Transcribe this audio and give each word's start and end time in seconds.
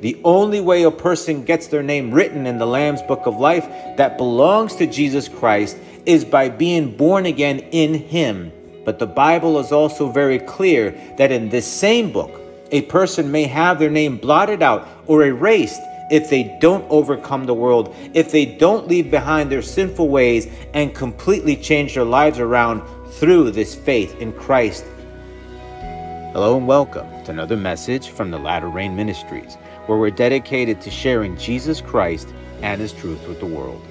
The 0.00 0.20
only 0.24 0.60
way 0.60 0.82
a 0.82 0.90
person 0.90 1.44
gets 1.44 1.68
their 1.68 1.82
name 1.82 2.10
written 2.10 2.46
in 2.46 2.58
the 2.58 2.66
Lamb's 2.66 3.02
Book 3.02 3.26
of 3.26 3.36
Life 3.36 3.66
that 3.96 4.18
belongs 4.18 4.76
to 4.76 4.86
Jesus 4.86 5.28
Christ 5.28 5.76
is 6.06 6.24
by 6.24 6.48
being 6.48 6.96
born 6.96 7.26
again 7.26 7.60
in 7.70 7.94
Him. 7.94 8.52
But 8.84 8.98
the 8.98 9.06
Bible 9.06 9.58
is 9.58 9.72
also 9.72 10.10
very 10.10 10.38
clear 10.38 10.90
that 11.16 11.32
in 11.32 11.48
this 11.48 11.66
same 11.66 12.12
book, 12.12 12.40
a 12.70 12.82
person 12.82 13.30
may 13.30 13.44
have 13.44 13.78
their 13.78 13.90
name 13.90 14.18
blotted 14.18 14.62
out 14.62 14.88
or 15.06 15.24
erased 15.24 15.80
if 16.10 16.28
they 16.28 16.56
don't 16.60 16.84
overcome 16.90 17.46
the 17.46 17.54
world, 17.54 17.94
if 18.12 18.30
they 18.30 18.44
don't 18.44 18.88
leave 18.88 19.10
behind 19.10 19.50
their 19.50 19.62
sinful 19.62 20.08
ways 20.08 20.48
and 20.74 20.94
completely 20.94 21.56
change 21.56 21.94
their 21.94 22.04
lives 22.04 22.38
around 22.38 22.82
through 23.12 23.50
this 23.50 23.74
faith 23.74 24.14
in 24.20 24.32
Christ. 24.32 24.84
Hello 26.34 26.56
and 26.56 26.66
welcome 26.66 27.06
to 27.24 27.30
another 27.30 27.56
message 27.56 28.08
from 28.08 28.30
the 28.30 28.38
Latter 28.38 28.68
Rain 28.68 28.96
Ministries, 28.96 29.56
where 29.86 29.98
we're 29.98 30.10
dedicated 30.10 30.80
to 30.80 30.90
sharing 30.90 31.36
Jesus 31.36 31.80
Christ 31.80 32.32
and 32.62 32.80
His 32.80 32.92
truth 32.92 33.26
with 33.26 33.40
the 33.40 33.46
world. 33.46 33.84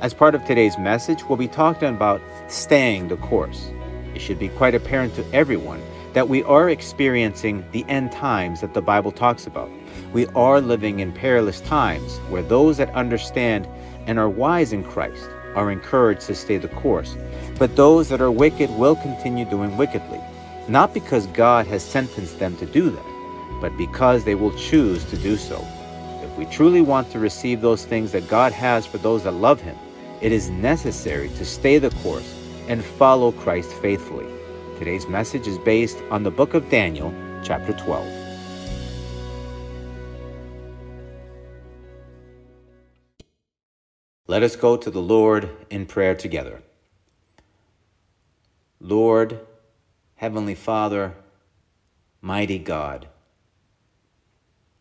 As 0.00 0.14
part 0.14 0.34
of 0.34 0.44
today's 0.44 0.78
message, 0.78 1.24
we'll 1.24 1.38
be 1.38 1.48
talking 1.48 1.88
about 1.88 2.20
staying 2.48 3.08
the 3.08 3.16
course. 3.16 3.70
It 4.14 4.20
should 4.20 4.38
be 4.38 4.48
quite 4.48 4.74
apparent 4.74 5.14
to 5.16 5.24
everyone 5.32 5.82
that 6.12 6.28
we 6.28 6.42
are 6.44 6.70
experiencing 6.70 7.64
the 7.72 7.84
end 7.88 8.10
times 8.12 8.60
that 8.60 8.74
the 8.74 8.80
Bible 8.80 9.12
talks 9.12 9.46
about. 9.46 9.70
We 10.12 10.26
are 10.28 10.60
living 10.60 11.00
in 11.00 11.12
perilous 11.12 11.60
times 11.60 12.18
where 12.28 12.42
those 12.42 12.78
that 12.78 12.90
understand 12.94 13.68
and 14.06 14.18
are 14.18 14.28
wise 14.28 14.72
in 14.72 14.82
Christ 14.82 15.28
are 15.54 15.70
encouraged 15.70 16.22
to 16.22 16.34
stay 16.34 16.56
the 16.56 16.68
course. 16.68 17.16
But 17.58 17.76
those 17.76 18.08
that 18.08 18.20
are 18.20 18.30
wicked 18.30 18.70
will 18.70 18.96
continue 18.96 19.44
doing 19.44 19.76
wickedly, 19.76 20.20
not 20.68 20.94
because 20.94 21.26
God 21.28 21.66
has 21.66 21.82
sentenced 21.82 22.38
them 22.38 22.56
to 22.56 22.66
do 22.66 22.90
that, 22.90 23.04
but 23.60 23.76
because 23.76 24.24
they 24.24 24.34
will 24.34 24.52
choose 24.56 25.04
to 25.06 25.16
do 25.16 25.36
so. 25.36 25.64
If 26.22 26.36
we 26.36 26.44
truly 26.46 26.80
want 26.80 27.10
to 27.12 27.18
receive 27.18 27.60
those 27.60 27.84
things 27.84 28.12
that 28.12 28.28
God 28.28 28.52
has 28.52 28.86
for 28.86 28.98
those 28.98 29.24
that 29.24 29.32
love 29.32 29.60
Him, 29.60 29.76
it 30.20 30.32
is 30.32 30.50
necessary 30.50 31.28
to 31.30 31.44
stay 31.44 31.78
the 31.78 31.90
course 32.02 32.34
and 32.68 32.84
follow 32.84 33.32
Christ 33.32 33.72
faithfully. 33.74 34.26
Today's 34.78 35.08
message 35.08 35.46
is 35.46 35.58
based 35.58 35.98
on 36.10 36.22
the 36.22 36.30
book 36.30 36.54
of 36.54 36.68
Daniel, 36.70 37.12
chapter 37.42 37.72
12. 37.72 38.06
Let 44.26 44.42
us 44.42 44.56
go 44.56 44.76
to 44.76 44.90
the 44.90 45.00
Lord 45.00 45.48
in 45.70 45.86
prayer 45.86 46.14
together. 46.14 46.62
Lord, 48.80 49.40
Heavenly 50.16 50.54
Father, 50.54 51.14
mighty 52.20 52.58
God, 52.58 53.08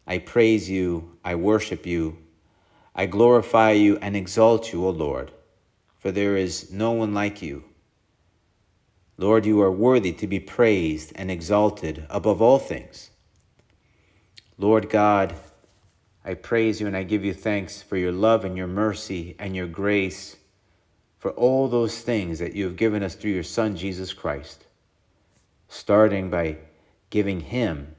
I 0.07 0.19
praise 0.19 0.69
you, 0.69 1.17
I 1.23 1.35
worship 1.35 1.85
you, 1.85 2.17
I 2.95 3.05
glorify 3.05 3.71
you 3.71 3.97
and 3.97 4.15
exalt 4.15 4.71
you, 4.71 4.85
O 4.85 4.89
Lord, 4.89 5.31
for 5.99 6.11
there 6.11 6.37
is 6.37 6.71
no 6.71 6.93
one 6.93 7.13
like 7.13 7.41
you. 7.41 7.65
Lord, 9.17 9.45
you 9.45 9.59
are 9.61 9.71
worthy 9.71 10.13
to 10.13 10.25
be 10.25 10.39
praised 10.39 11.11
and 11.15 11.29
exalted 11.29 12.05
above 12.09 12.41
all 12.41 12.57
things. 12.57 13.09
Lord 14.57 14.89
God, 14.89 15.35
I 16.23 16.33
praise 16.35 16.79
you 16.79 16.87
and 16.87 16.95
I 16.95 17.03
give 17.03 17.25
you 17.25 17.33
thanks 17.33 17.81
for 17.81 17.97
your 17.97 18.11
love 18.11 18.45
and 18.45 18.55
your 18.55 18.67
mercy 18.67 19.35
and 19.37 19.55
your 19.55 19.67
grace, 19.67 20.37
for 21.17 21.31
all 21.31 21.67
those 21.67 21.99
things 21.99 22.39
that 22.39 22.55
you 22.55 22.63
have 22.63 22.77
given 22.77 23.03
us 23.03 23.15
through 23.15 23.31
your 23.31 23.43
Son, 23.43 23.75
Jesus 23.75 24.13
Christ, 24.13 24.65
starting 25.67 26.29
by 26.29 26.57
giving 27.09 27.41
him 27.41 27.95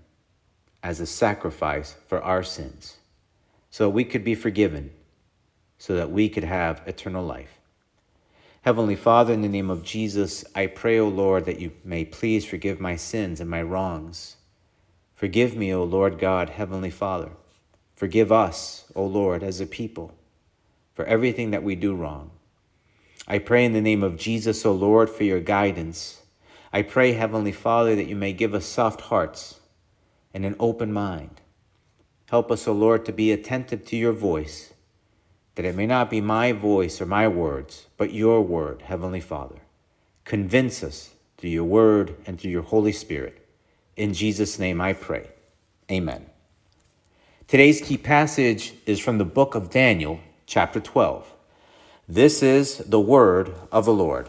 as 0.89 1.01
a 1.01 1.07
sacrifice 1.07 1.97
for 2.07 2.19
our 2.23 2.43
sins, 2.43 2.97
so 3.71 3.85
that 3.85 3.91
we 3.91 4.05
could 4.05 4.25
be 4.25 4.35
forgiven, 4.35 4.91
so 5.77 5.95
that 5.95 6.11
we 6.11 6.31
could 6.31 6.45
have 6.45 6.81
eternal 6.87 7.23
life. 7.23 7.61
Heavenly 8.63 8.97
Father, 8.97 9.35
in 9.35 9.43
the 9.43 9.51
name 9.51 9.69
of 9.69 9.85
Jesus, 9.85 10.47
I 10.55 10.67
pray, 10.67 10.99
O 10.99 11.07
Lord, 11.07 11.45
that 11.45 11.61
you 11.61 11.73
may 11.85 12.07
please 12.07 12.47
forgive 12.47 12.81
my 12.81 12.97
sins 12.97 13.39
and 13.39 13.51
my 13.51 13.61
wrongs. 13.61 14.37
Forgive 15.15 15.55
me, 15.55 15.75
O 15.75 15.85
Lord 15.85 16.19
God, 16.19 16.49
Heavenly 16.49 16.91
Father. 16.91 17.33
Forgive 17.95 18.33
us, 18.33 18.91
O 18.95 19.05
Lord, 19.05 19.43
as 19.43 19.61
a 19.61 19.67
people, 19.67 20.15
for 20.95 21.05
everything 21.05 21.51
that 21.51 21.63
we 21.63 21.75
do 21.75 21.95
wrong. 21.95 22.31
I 23.27 23.41
pray 23.41 23.67
in 23.67 23.75
the 23.75 23.83
name 23.83 24.03
of 24.03 24.17
Jesus, 24.17 24.65
O 24.65 24.73
Lord, 24.73 25.11
for 25.11 25.25
your 25.25 25.41
guidance. 25.41 26.23
I 26.73 26.81
pray, 26.81 27.13
Heavenly 27.13 27.53
Father, 27.53 27.95
that 27.95 28.09
you 28.09 28.17
may 28.17 28.33
give 28.33 28.55
us 28.55 28.65
soft 28.65 29.03
hearts 29.03 29.58
and 30.39 30.45
an 30.45 30.55
open 30.61 30.93
mind. 30.93 31.41
Help 32.31 32.53
us, 32.53 32.69
O 32.69 32.73
Lord, 32.73 33.05
to 33.07 33.13
be 33.13 33.33
attentive 33.33 33.85
to 33.87 33.97
your 33.97 34.13
voice, 34.13 34.73
that 35.57 35.65
it 35.65 35.75
may 35.75 35.85
not 35.85 36.11
be 36.11 36.21
my 36.21 36.53
voice 36.53 37.01
or 37.01 37.07
my 37.07 37.27
words, 37.27 37.87
but 37.97 38.13
your 38.13 38.41
word, 38.41 38.83
Heavenly 38.83 39.21
Father. 39.21 39.57
Convince 40.25 40.85
us 40.85 41.11
through 41.39 41.51
your 41.51 41.65
word 41.65 42.15
and 42.25 42.41
through 42.41 42.53
your 42.53 42.63
Holy 42.63 42.93
Spirit. 42.93 43.49
In 43.97 44.15
Jesus' 44.15 44.61
name 44.61 44.81
I 44.81 44.93
pray. 44.93 45.27
Amen. 45.91 46.27
Today's 47.49 47.81
key 47.81 47.99
passage 47.99 48.75
is 48.87 49.01
from 49.01 49.19
the 49.19 49.25
book 49.25 49.57
of 49.57 49.71
Daniel, 49.71 50.21
chapter 50.47 50.79
12. 50.79 51.35
This 52.07 52.45
is 52.45 52.79
the 52.79 53.01
word 53.01 53.57
of 53.73 53.87
the 53.87 53.93
Lord. 53.93 54.29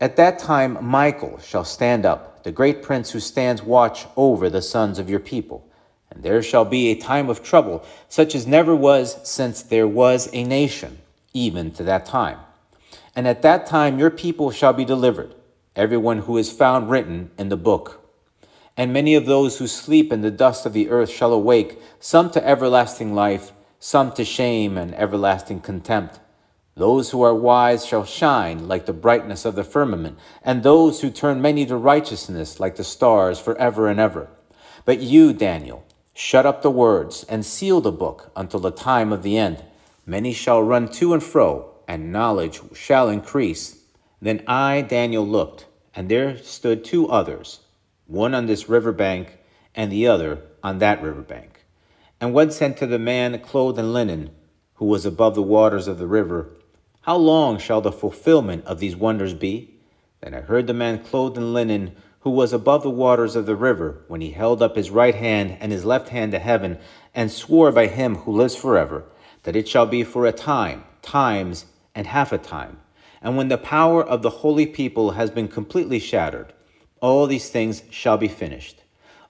At 0.00 0.16
that 0.16 0.38
time, 0.38 0.78
Michael 0.80 1.38
shall 1.38 1.64
stand 1.64 2.04
up, 2.04 2.42
the 2.42 2.52
great 2.52 2.82
prince 2.82 3.10
who 3.10 3.20
stands 3.20 3.62
watch 3.62 4.06
over 4.16 4.50
the 4.50 4.62
sons 4.62 4.98
of 4.98 5.08
your 5.08 5.20
people. 5.20 5.68
And 6.10 6.22
there 6.22 6.42
shall 6.42 6.64
be 6.64 6.88
a 6.88 7.00
time 7.00 7.28
of 7.28 7.42
trouble, 7.42 7.84
such 8.08 8.34
as 8.34 8.46
never 8.46 8.74
was 8.74 9.18
since 9.28 9.62
there 9.62 9.88
was 9.88 10.28
a 10.32 10.44
nation, 10.44 10.98
even 11.32 11.70
to 11.72 11.82
that 11.84 12.06
time. 12.06 12.38
And 13.16 13.26
at 13.26 13.42
that 13.42 13.66
time, 13.66 13.98
your 13.98 14.10
people 14.10 14.50
shall 14.50 14.72
be 14.72 14.84
delivered, 14.84 15.34
everyone 15.74 16.18
who 16.18 16.36
is 16.36 16.52
found 16.52 16.90
written 16.90 17.30
in 17.38 17.48
the 17.48 17.56
book 17.56 18.04
and 18.76 18.92
many 18.92 19.14
of 19.14 19.26
those 19.26 19.58
who 19.58 19.66
sleep 19.66 20.12
in 20.12 20.22
the 20.22 20.30
dust 20.30 20.66
of 20.66 20.72
the 20.72 20.90
earth 20.90 21.10
shall 21.10 21.32
awake, 21.32 21.80
some 22.00 22.30
to 22.30 22.44
everlasting 22.44 23.14
life, 23.14 23.52
some 23.78 24.10
to 24.12 24.24
shame 24.24 24.76
and 24.76 24.94
everlasting 24.94 25.60
contempt. 25.60 26.18
Those 26.76 27.10
who 27.10 27.22
are 27.22 27.34
wise 27.34 27.86
shall 27.86 28.04
shine 28.04 28.66
like 28.66 28.86
the 28.86 28.92
brightness 28.92 29.44
of 29.44 29.54
the 29.54 29.62
firmament, 29.62 30.18
and 30.42 30.62
those 30.62 31.00
who 31.00 31.10
turn 31.10 31.40
many 31.40 31.64
to 31.66 31.76
righteousness 31.76 32.58
like 32.58 32.74
the 32.74 32.82
stars 32.82 33.38
forever 33.38 33.88
and 33.88 34.00
ever. 34.00 34.28
But 34.84 35.00
you, 35.00 35.32
Daniel, 35.32 35.84
shut 36.14 36.46
up 36.46 36.62
the 36.62 36.70
words 36.70 37.24
and 37.28 37.46
seal 37.46 37.80
the 37.80 37.92
book 37.92 38.32
until 38.34 38.58
the 38.58 38.72
time 38.72 39.12
of 39.12 39.22
the 39.22 39.38
end. 39.38 39.62
Many 40.04 40.32
shall 40.32 40.62
run 40.62 40.88
to 40.88 41.12
and 41.12 41.22
fro, 41.22 41.70
and 41.86 42.10
knowledge 42.10 42.60
shall 42.74 43.08
increase. 43.08 43.78
Then 44.20 44.42
I, 44.48 44.82
Daniel, 44.82 45.26
looked, 45.26 45.66
and 45.94 46.08
there 46.08 46.36
stood 46.38 46.84
two 46.84 47.08
others 47.08 47.60
one 48.06 48.34
on 48.34 48.46
this 48.46 48.68
river 48.68 48.92
bank 48.92 49.38
and 49.74 49.90
the 49.90 50.06
other 50.06 50.42
on 50.62 50.78
that 50.78 51.02
river 51.02 51.22
bank. 51.22 51.64
And 52.20 52.34
one 52.34 52.50
said 52.50 52.76
to 52.78 52.86
the 52.86 52.98
man 52.98 53.38
clothed 53.40 53.78
in 53.78 53.92
linen, 53.92 54.30
who 54.74 54.86
was 54.86 55.06
above 55.06 55.34
the 55.34 55.42
waters 55.42 55.88
of 55.88 55.98
the 55.98 56.06
river, 56.06 56.50
How 57.04 57.16
long 57.16 57.58
shall 57.58 57.82
the 57.82 57.92
fulfillment 57.92 58.64
of 58.64 58.80
these 58.80 58.96
wonders 58.96 59.34
be? 59.34 59.74
Then 60.22 60.32
I 60.32 60.40
heard 60.40 60.66
the 60.66 60.72
man 60.72 61.04
clothed 61.04 61.36
in 61.36 61.52
linen, 61.52 61.94
who 62.20 62.30
was 62.30 62.54
above 62.54 62.82
the 62.82 62.88
waters 62.88 63.36
of 63.36 63.44
the 63.44 63.54
river, 63.54 64.02
when 64.08 64.22
he 64.22 64.30
held 64.30 64.62
up 64.62 64.74
his 64.74 64.88
right 64.88 65.14
hand 65.14 65.58
and 65.60 65.70
his 65.70 65.84
left 65.84 66.08
hand 66.08 66.32
to 66.32 66.38
heaven, 66.38 66.78
and 67.14 67.30
swore 67.30 67.70
by 67.72 67.88
him 67.88 68.16
who 68.16 68.32
lives 68.32 68.56
forever, 68.56 69.04
that 69.42 69.54
it 69.54 69.68
shall 69.68 69.84
be 69.84 70.02
for 70.02 70.24
a 70.24 70.32
time, 70.32 70.82
times, 71.02 71.66
and 71.94 72.06
half 72.06 72.32
a 72.32 72.38
time. 72.38 72.80
And 73.20 73.36
when 73.36 73.48
the 73.48 73.58
power 73.58 74.02
of 74.02 74.22
the 74.22 74.30
holy 74.40 74.64
people 74.64 75.10
has 75.10 75.30
been 75.30 75.48
completely 75.48 75.98
shattered, 75.98 76.54
all 77.02 77.26
these 77.26 77.50
things 77.50 77.82
shall 77.90 78.16
be 78.16 78.28
finished. 78.28 78.82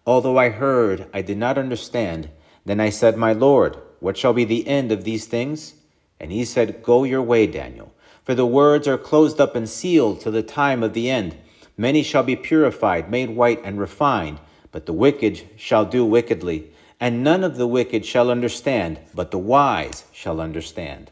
Although 0.07 0.39
I 0.39 0.51
heard, 0.51 1.09
I 1.13 1.23
did 1.23 1.39
not 1.39 1.59
understand. 1.59 2.31
Then 2.65 2.79
I 2.79 2.91
said, 2.91 3.17
My 3.17 3.33
Lord, 3.33 3.77
what 3.99 4.17
shall 4.17 4.33
be 4.33 4.45
the 4.45 4.69
end 4.69 4.93
of 4.93 5.03
these 5.03 5.27
things? 5.27 5.75
And 6.21 6.33
he 6.33 6.45
said, 6.45 6.83
Go 6.83 7.05
your 7.05 7.23
way, 7.23 7.47
Daniel, 7.47 7.93
for 8.23 8.35
the 8.35 8.47
words 8.47 8.89
are 8.89 8.99
closed 8.99 9.41
up 9.41 9.55
and 9.55 9.69
sealed 9.69 10.21
to 10.21 10.31
the 10.31 10.43
time 10.43 10.83
of 10.83 10.95
the 10.95 11.11
end. 11.11 11.37
Many 11.77 12.03
shall 12.03 12.23
be 12.23 12.37
purified, 12.37 13.11
made 13.11 13.31
white, 13.31 13.61
and 13.65 13.81
refined, 13.81 14.39
but 14.71 14.87
the 14.87 14.93
wicked 14.93 15.43
shall 15.57 15.85
do 15.85 16.05
wickedly. 16.05 16.71
And 17.01 17.25
none 17.25 17.45
of 17.45 17.57
the 17.57 17.67
wicked 17.67 18.07
shall 18.07 18.31
understand, 18.31 19.01
but 19.15 19.31
the 19.31 19.39
wise 19.39 20.05
shall 20.13 20.41
understand. 20.41 21.11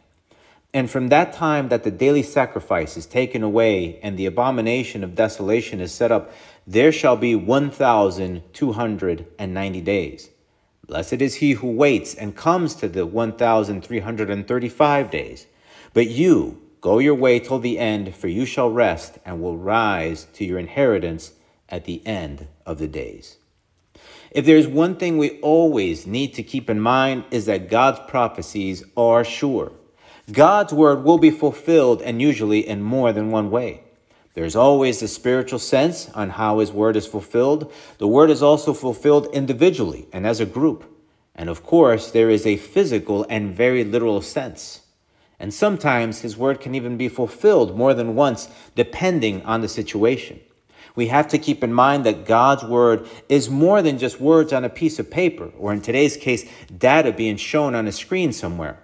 And 0.74 0.90
from 0.90 1.08
that 1.08 1.34
time 1.34 1.68
that 1.68 1.84
the 1.84 1.90
daily 1.90 2.22
sacrifice 2.22 2.96
is 2.96 3.04
taken 3.04 3.42
away 3.42 4.00
and 4.02 4.16
the 4.16 4.24
abomination 4.26 5.04
of 5.04 5.14
desolation 5.14 5.80
is 5.80 5.92
set 5.92 6.10
up, 6.10 6.32
there 6.66 6.92
shall 6.92 7.16
be 7.16 7.34
1,290 7.34 9.80
days. 9.82 10.30
Blessed 10.86 11.22
is 11.22 11.36
he 11.36 11.52
who 11.52 11.70
waits 11.70 12.14
and 12.14 12.36
comes 12.36 12.74
to 12.74 12.88
the 12.88 13.06
1,335 13.06 15.10
days. 15.10 15.46
But 15.94 16.08
you, 16.08 16.60
go 16.80 16.98
your 16.98 17.14
way 17.14 17.38
till 17.38 17.60
the 17.60 17.78
end, 17.78 18.14
for 18.14 18.28
you 18.28 18.44
shall 18.44 18.70
rest 18.70 19.18
and 19.24 19.40
will 19.40 19.56
rise 19.56 20.26
to 20.34 20.44
your 20.44 20.58
inheritance 20.58 21.32
at 21.68 21.84
the 21.84 22.04
end 22.06 22.48
of 22.66 22.78
the 22.78 22.88
days. 22.88 23.38
If 24.32 24.44
there's 24.44 24.66
one 24.66 24.96
thing 24.96 25.18
we 25.18 25.40
always 25.40 26.06
need 26.06 26.34
to 26.34 26.42
keep 26.42 26.68
in 26.68 26.80
mind 26.80 27.24
is 27.30 27.46
that 27.46 27.70
God's 27.70 28.00
prophecies 28.08 28.84
are 28.96 29.24
sure. 29.24 29.72
God's 30.30 30.72
word 30.72 31.04
will 31.04 31.18
be 31.18 31.30
fulfilled 31.30 32.02
and 32.02 32.20
usually 32.20 32.66
in 32.66 32.82
more 32.82 33.12
than 33.12 33.30
one 33.30 33.50
way. 33.50 33.81
There's 34.34 34.56
always 34.56 35.00
the 35.00 35.08
spiritual 35.08 35.58
sense 35.58 36.08
on 36.10 36.30
how 36.30 36.58
his 36.58 36.72
word 36.72 36.96
is 36.96 37.06
fulfilled. 37.06 37.72
The 37.98 38.08
word 38.08 38.30
is 38.30 38.42
also 38.42 38.72
fulfilled 38.72 39.28
individually 39.32 40.08
and 40.12 40.26
as 40.26 40.40
a 40.40 40.46
group. 40.46 40.84
And 41.34 41.48
of 41.48 41.62
course, 41.62 42.10
there 42.10 42.30
is 42.30 42.46
a 42.46 42.56
physical 42.56 43.26
and 43.28 43.54
very 43.54 43.84
literal 43.84 44.22
sense. 44.22 44.80
And 45.38 45.52
sometimes 45.52 46.20
his 46.20 46.36
word 46.36 46.60
can 46.60 46.74
even 46.74 46.96
be 46.96 47.08
fulfilled 47.08 47.76
more 47.76 47.94
than 47.94 48.14
once, 48.14 48.48
depending 48.74 49.42
on 49.42 49.60
the 49.60 49.68
situation. 49.68 50.40
We 50.94 51.08
have 51.08 51.26
to 51.28 51.38
keep 51.38 51.64
in 51.64 51.72
mind 51.72 52.04
that 52.04 52.26
God's 52.26 52.64
word 52.64 53.08
is 53.28 53.48
more 53.48 53.82
than 53.82 53.98
just 53.98 54.20
words 54.20 54.52
on 54.52 54.64
a 54.64 54.68
piece 54.68 54.98
of 54.98 55.10
paper, 55.10 55.50
or 55.58 55.72
in 55.72 55.80
today's 55.80 56.16
case, 56.16 56.44
data 56.76 57.12
being 57.12 57.36
shown 57.36 57.74
on 57.74 57.88
a 57.88 57.92
screen 57.92 58.32
somewhere. 58.32 58.78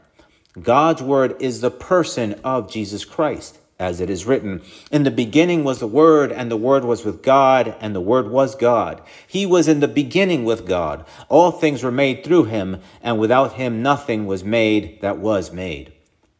God's 0.60 1.02
word 1.02 1.40
is 1.40 1.60
the 1.60 1.70
person 1.70 2.34
of 2.42 2.70
Jesus 2.70 3.04
Christ, 3.04 3.58
as 3.78 4.00
it 4.00 4.10
is 4.10 4.26
written. 4.26 4.60
In 4.90 5.04
the 5.04 5.10
beginning 5.10 5.62
was 5.62 5.78
the 5.78 5.86
Word, 5.86 6.32
and 6.32 6.50
the 6.50 6.56
Word 6.56 6.84
was 6.84 7.04
with 7.04 7.22
God, 7.22 7.76
and 7.80 7.94
the 7.94 8.00
Word 8.00 8.28
was 8.28 8.54
God. 8.54 9.00
He 9.26 9.46
was 9.46 9.68
in 9.68 9.80
the 9.80 9.88
beginning 9.88 10.44
with 10.44 10.66
God. 10.66 11.04
All 11.28 11.52
things 11.52 11.82
were 11.82 11.92
made 11.92 12.24
through 12.24 12.44
him, 12.44 12.80
and 13.02 13.18
without 13.18 13.52
him 13.52 13.82
nothing 13.82 14.26
was 14.26 14.42
made 14.42 15.00
that 15.00 15.18
was 15.18 15.52
made. 15.52 15.92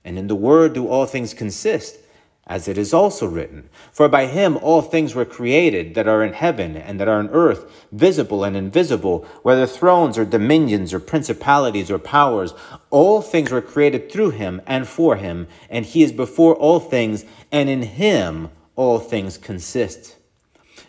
And 0.05 0.19
in 0.19 0.27
the 0.27 0.35
Word 0.35 0.73
do 0.73 0.89
all 0.89 1.07
things 1.07 1.35
consist 1.35 1.99
as 2.49 2.67
it 2.67 2.79
is 2.79 2.95
also 2.95 3.27
written, 3.27 3.69
For 3.93 4.09
by 4.09 4.27
him 4.27 4.57
all 4.57 4.81
things 4.81 5.15
were 5.15 5.25
created 5.25 5.95
that 5.95 6.09
are 6.09 6.23
in 6.23 6.33
heaven 6.33 6.77
and 6.77 6.99
that 6.99 7.09
are 7.09 7.19
on 7.19 7.29
earth, 7.31 7.71
visible 7.93 8.43
and 8.43 8.57
invisible, 8.57 9.27
whether 9.43 9.67
thrones 9.67 10.17
or 10.17 10.25
dominions 10.25 10.95
or 10.95 11.01
principalities 11.01 11.91
or 11.91 11.99
powers, 11.99 12.55
all 12.91 13.21
things 13.21 13.51
were 13.51 13.61
created 13.61 14.11
through 14.11 14.31
him 14.31 14.63
and 14.67 14.89
for 14.89 15.17
him, 15.17 15.47
and 15.69 15.85
he 15.85 16.03
is 16.03 16.13
before 16.13 16.55
all 16.55 16.81
things, 16.81 17.25
and 17.53 17.69
in 17.69 17.83
him 17.83 18.49
all 18.77 18.99
things 18.99 19.37
consist. 19.37 20.17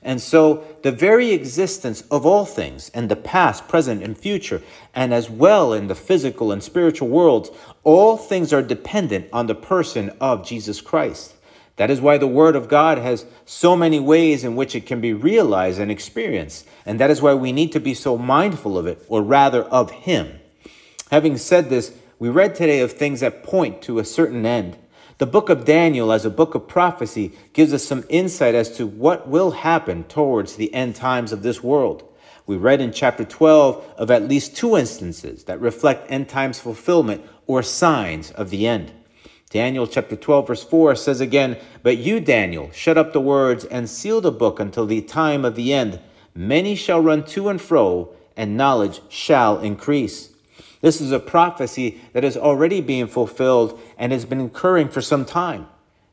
And 0.02 0.22
so, 0.22 0.64
the 0.82 0.94
very 0.94 1.32
existence 1.32 2.02
of 2.10 2.26
all 2.26 2.46
things, 2.46 2.90
and 2.94 3.10
the 3.10 3.18
past, 3.18 3.68
present, 3.68 4.02
and 4.02 4.18
future, 4.18 4.62
and 4.96 5.14
as 5.14 5.30
well 5.30 5.74
in 5.74 5.88
the 5.88 5.96
physical 5.96 6.54
and 6.54 6.64
spiritual 6.64 7.10
worlds, 7.10 7.52
all 7.84 8.16
things 8.16 8.54
are 8.54 8.62
dependent 8.62 9.28
on 9.34 9.48
the 9.48 9.56
person 9.56 10.12
of 10.22 10.46
Jesus 10.48 10.80
Christ. 10.80 11.36
That 11.80 11.90
is 11.90 12.02
why 12.02 12.18
the 12.18 12.28
Word 12.28 12.58
of 12.58 12.68
God 12.68 12.98
has 12.98 13.26
so 13.46 13.74
many 13.74 14.02
ways 14.02 14.44
in 14.44 14.58
which 14.58 14.76
it 14.76 14.86
can 14.86 15.00
be 15.00 15.14
realized 15.14 15.80
and 15.80 15.90
experienced. 15.90 16.68
And 16.86 17.00
that 17.00 17.10
is 17.10 17.22
why 17.22 17.36
we 17.36 17.54
need 17.54 17.72
to 17.72 17.80
be 17.80 17.94
so 17.94 18.18
mindful 18.18 18.78
of 18.78 18.86
it, 18.86 19.02
or 19.08 19.24
rather 19.24 19.64
of 19.64 19.90
Him. 19.90 20.42
Having 21.10 21.38
said 21.38 21.70
this, 21.70 21.94
we 22.20 22.28
read 22.28 22.54
today 22.54 22.82
of 22.82 22.92
things 22.92 23.22
that 23.22 23.44
point 23.44 23.82
to 23.84 23.98
a 23.98 24.04
certain 24.04 24.46
end. 24.46 24.76
The 25.20 25.26
book 25.26 25.48
of 25.48 25.64
Daniel, 25.64 26.12
as 26.12 26.26
a 26.26 26.30
book 26.30 26.54
of 26.54 26.68
prophecy, 26.68 27.32
gives 27.54 27.72
us 27.72 27.86
some 27.86 28.04
insight 28.10 28.56
as 28.56 28.76
to 28.76 28.86
what 28.86 29.30
will 29.30 29.52
happen 29.52 30.04
towards 30.04 30.58
the 30.58 30.74
end 30.74 30.98
times 30.98 31.32
of 31.32 31.44
this 31.44 31.64
world. 31.64 32.04
We 32.46 32.58
read 32.58 32.82
in 32.82 32.92
chapter 32.92 33.24
12 33.24 33.94
of 33.96 34.12
at 34.12 34.28
least 34.28 34.58
two 34.58 34.76
instances 34.76 35.46
that 35.46 35.62
reflect 35.62 36.12
end 36.12 36.28
times 36.28 36.60
fulfillment 36.60 37.24
or 37.48 37.64
signs 37.64 38.32
of 38.32 38.50
the 38.50 38.68
end. 38.68 38.92
Daniel 39.50 39.88
chapter 39.88 40.16
12, 40.16 40.48
verse 40.48 40.64
4 40.64 40.96
says 40.96 41.20
again, 41.20 41.58
But 41.82 41.98
you, 41.98 42.20
Daniel, 42.20 42.70
shut 42.72 43.00
up 43.00 43.14
the 43.14 43.22
words 43.22 43.66
and 43.66 43.90
seal 43.90 44.22
the 44.22 44.32
book 44.32 44.60
until 44.60 44.86
the 44.86 45.02
time 45.02 45.44
of 45.44 45.56
the 45.56 45.74
end. 45.74 46.00
Many 46.36 46.76
shall 46.76 47.02
run 47.02 47.24
to 47.26 47.50
and 47.50 47.60
fro, 47.60 48.14
and 48.38 48.56
knowledge 48.56 49.02
shall 49.10 49.60
increase. 49.60 50.30
This 50.82 51.02
is 51.02 51.12
a 51.12 51.20
prophecy 51.20 52.00
that 52.14 52.24
is 52.24 52.38
already 52.38 52.80
being 52.80 53.08
fulfilled 53.08 53.80
and 53.98 54.12
has 54.12 54.24
been 54.24 54.40
occurring 54.40 54.90
for 54.90 55.02
some 55.02 55.26
time. 55.26 55.68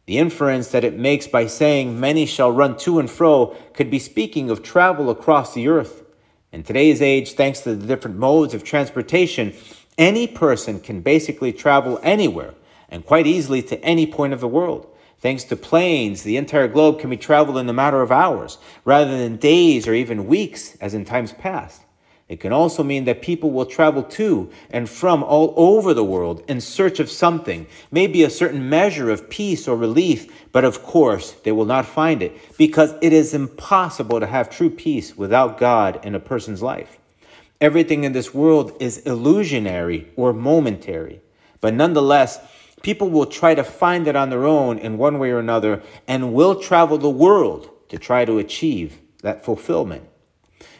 The 0.07 0.17
inference 0.17 0.69
that 0.69 0.83
it 0.85 0.99
makes 0.99 1.27
by 1.27 1.47
saying 1.47 2.01
many 2.01 2.25
shall 2.25 2.51
run 2.51 2.79
to 2.79 2.99
and 2.99 3.11
fro 3.11 3.55
could 3.75 3.91
be 3.91 3.99
speaking 3.99 4.49
of 4.49 4.63
travel 4.63 5.11
across 5.11 5.53
the 5.53 5.69
earth. 5.69 6.05
In 6.53 6.63
today's 6.63 7.03
age, 7.03 7.33
thanks 7.33 7.61
to 7.61 7.75
the 7.75 7.87
different 7.87 8.17
modes 8.17 8.55
of 8.55 8.65
transportation, 8.65 9.53
any 9.99 10.27
person 10.27 10.81
can 10.81 11.03
basically 11.03 11.53
travel 11.53 12.01
anywhere 12.03 12.55
and 12.89 13.05
quite 13.05 13.27
easily 13.27 13.63
to 13.63 13.83
any 13.85 14.07
point 14.07 14.33
of 14.33 14.41
the 14.41 14.49
world. 14.49 14.87
Thanks 15.19 15.45
to 15.45 15.57
planes, 15.57 16.23
the 16.23 16.37
entire 16.37 16.69
globe 16.69 17.01
can 17.01 17.11
be 17.11 17.17
traveled 17.17 17.57
in 17.57 17.69
a 17.69 17.73
matter 17.73 18.03
of 18.03 18.13
hours 18.13 18.59
rather 18.85 19.17
than 19.17 19.37
days 19.37 19.89
or 19.89 19.95
even 19.95 20.27
weeks 20.27 20.77
as 20.81 20.95
in 20.95 21.05
times 21.05 21.33
past. 21.33 21.83
It 22.29 22.41
can 22.41 22.53
also 22.53 22.83
mean 22.83 23.05
that 23.05 23.23
people 23.23 23.53
will 23.53 23.67
travel 23.67 24.03
to 24.03 24.51
and 24.71 24.91
from 24.91 25.23
all 25.23 25.55
over 25.57 25.95
the 25.95 26.05
world 26.05 26.43
in 26.49 26.61
search 26.61 26.99
of 26.99 27.09
something, 27.09 27.69
maybe 27.93 28.25
a 28.25 28.31
certain 28.31 28.69
measure 28.69 29.11
of 29.11 29.31
peace 29.31 29.69
or 29.69 29.77
relief, 29.77 30.51
but 30.51 30.65
of 30.65 30.83
course 30.83 31.33
they 31.45 31.53
will 31.53 31.65
not 31.65 31.87
find 31.87 32.23
it 32.23 32.37
because 32.59 32.95
it 33.01 33.13
is 33.13 33.33
impossible 33.33 34.19
to 34.19 34.27
have 34.27 34.51
true 34.51 34.71
peace 34.71 35.17
without 35.17 35.59
God 35.59 36.05
in 36.05 36.17
a 36.17 36.21
person's 36.21 36.63
life. 36.63 36.99
Everything 37.61 38.03
in 38.03 38.13
this 38.13 38.35
world 38.35 38.77
is 38.81 38.99
illusionary 38.99 40.11
or 40.17 40.33
momentary, 40.33 41.21
but 41.61 41.75
nonetheless, 41.75 42.41
people 42.87 43.11
will 43.11 43.27
try 43.27 43.53
to 43.53 43.65
find 43.65 44.07
it 44.07 44.15
on 44.15 44.31
their 44.31 44.47
own 44.47 44.79
in 44.79 44.97
one 44.97 45.19
way 45.19 45.33
or 45.33 45.41
another 45.41 45.83
and 46.07 46.33
will 46.33 46.55
travel 46.55 46.97
the 46.97 47.11
world 47.11 47.69
to 47.89 47.99
try 47.99 48.25
to 48.25 48.39
achieve 48.39 49.01
that 49.23 49.45
fulfillment. 49.45 50.05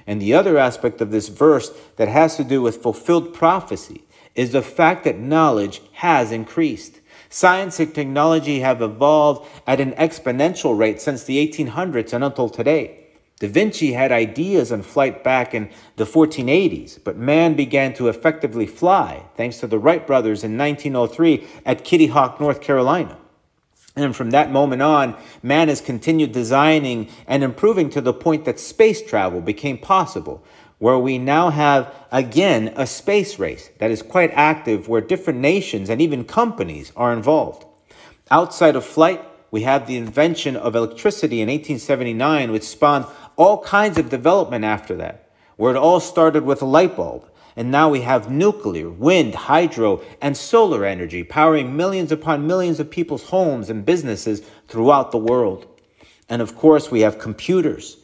And 0.07 0.23
the 0.23 0.33
other 0.33 0.57
aspect 0.57 1.01
of 1.01 1.11
this 1.11 1.27
verse 1.27 1.73
that 1.97 2.07
has 2.07 2.37
to 2.37 2.45
do 2.45 2.63
with 2.63 2.81
fulfilled 2.81 3.35
prophecy 3.35 4.05
is 4.37 4.53
the 4.53 4.63
fact 4.63 5.03
that 5.03 5.19
knowledge 5.19 5.83
has 5.95 6.31
increased. 6.31 7.01
Science 7.29 7.81
and 7.81 7.93
technology 7.93 8.61
have 8.61 8.81
evolved 8.81 9.51
at 9.67 9.81
an 9.81 9.91
exponential 9.95 10.79
rate 10.79 11.01
since 11.01 11.25
the 11.25 11.45
1800s 11.45 12.13
and 12.13 12.23
until 12.23 12.49
today. 12.49 13.06
Da 13.39 13.49
Vinci 13.49 13.93
had 13.93 14.13
ideas 14.13 14.73
on 14.73 14.83
flight 14.83 15.23
back 15.23 15.53
in 15.53 15.69
the 15.97 16.05
1480s, 16.05 16.99
but 17.05 17.19
man 17.19 17.55
began 17.55 17.93
to 17.95 18.09
effectively 18.09 18.67
fly 18.67 19.25
thanks 19.37 19.59
to 19.59 19.67
the 19.67 19.79
Wright 19.79 20.07
brothers 20.07 20.43
in 20.43 20.57
1903 20.57 21.47
at 21.67 21.85
Kitty 21.85 22.07
Hawk, 22.07 22.41
North 22.41 22.63
Carolina. 22.63 23.19
And 23.95 24.17
from 24.17 24.31
that 24.31 24.51
moment 24.51 24.81
on, 24.81 25.17
man 25.43 25.69
has 25.69 25.83
continued 25.83 26.33
designing 26.33 27.09
and 27.27 27.43
improving 27.43 27.91
to 27.91 28.01
the 28.01 28.15
point 28.15 28.47
that 28.47 28.59
space 28.59 29.03
travel 29.03 29.43
became 29.43 29.77
possible, 29.77 30.43
where 30.79 30.99
we 30.99 31.19
now 31.19 31.51
have 31.51 31.95
again 32.11 32.73
a 32.77 32.87
space 32.87 33.39
race 33.39 33.71
that 33.79 33.91
is 33.91 34.01
quite 34.03 34.31
active, 34.33 34.89
where 34.89 35.03
different 35.03 35.41
nations 35.41 35.91
and 35.91 36.01
even 36.01 36.25
companies 36.25 36.91
are 36.97 37.13
involved. 37.13 37.67
Outside 38.31 38.77
of 38.77 38.85
flight, 38.85 39.23
we 39.51 39.63
have 39.63 39.87
the 39.87 39.97
invention 39.97 40.57
of 40.57 40.75
electricity 40.75 41.41
in 41.41 41.49
1879, 41.49 42.53
which 42.53 42.65
spawned 42.65 43.07
all 43.37 43.63
kinds 43.63 43.99
of 43.99 44.11
development 44.11 44.65
after 44.65 44.97
that, 44.97 45.31
where 45.57 45.75
it 45.75 45.79
all 45.79 46.01
started 46.01 46.45
with 46.45 46.63
a 46.63 46.67
light 46.67 46.97
bulb. 46.97 47.29
And 47.59 47.71
now 47.71 47.89
we 47.89 48.03
have 48.03 48.31
nuclear, 48.31 48.91
wind, 48.91 49.35
hydro, 49.35 50.03
and 50.21 50.37
solar 50.37 50.85
energy 50.85 51.25
powering 51.25 51.75
millions 51.75 52.13
upon 52.13 52.47
millions 52.47 52.81
of 52.81 52.91
people's 52.91 53.25
homes 53.25 53.71
and 53.71 53.87
businesses 53.87 54.43
throughout 54.69 55.11
the 55.11 55.19
world. 55.19 55.67
And 56.29 56.43
of 56.43 56.55
course, 56.55 56.91
we 56.91 57.01
have 57.01 57.19
computers, 57.19 57.97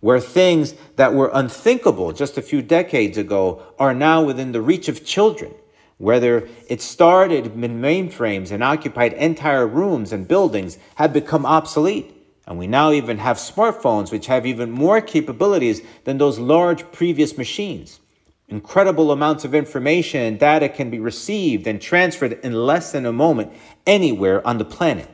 where 0.00 0.20
things 0.20 0.74
that 0.96 1.14
were 1.14 1.30
unthinkable 1.32 2.12
just 2.12 2.36
a 2.36 2.42
few 2.42 2.60
decades 2.60 3.16
ago 3.16 3.62
are 3.78 3.94
now 3.94 4.22
within 4.22 4.52
the 4.52 4.60
reach 4.60 4.88
of 4.88 5.06
children. 5.06 5.54
Whether 5.96 6.48
it 6.68 6.82
started 6.82 7.46
in 7.46 7.80
mainframes 7.80 8.52
and 8.52 8.62
occupied 8.62 9.14
entire 9.14 9.66
rooms 9.66 10.12
and 10.12 10.28
buildings 10.28 10.78
have 10.96 11.12
become 11.12 11.46
obsolete. 11.46 12.14
And 12.48 12.56
we 12.56 12.66
now 12.66 12.92
even 12.92 13.18
have 13.18 13.36
smartphones 13.36 14.10
which 14.10 14.26
have 14.26 14.46
even 14.46 14.70
more 14.70 15.02
capabilities 15.02 15.82
than 16.04 16.16
those 16.16 16.38
large 16.38 16.90
previous 16.92 17.36
machines. 17.36 18.00
Incredible 18.48 19.12
amounts 19.12 19.44
of 19.44 19.54
information 19.54 20.22
and 20.22 20.40
data 20.40 20.70
can 20.70 20.88
be 20.88 20.98
received 20.98 21.66
and 21.66 21.78
transferred 21.78 22.40
in 22.42 22.54
less 22.54 22.92
than 22.92 23.04
a 23.04 23.12
moment 23.12 23.52
anywhere 23.86 24.44
on 24.46 24.56
the 24.56 24.64
planet. 24.64 25.10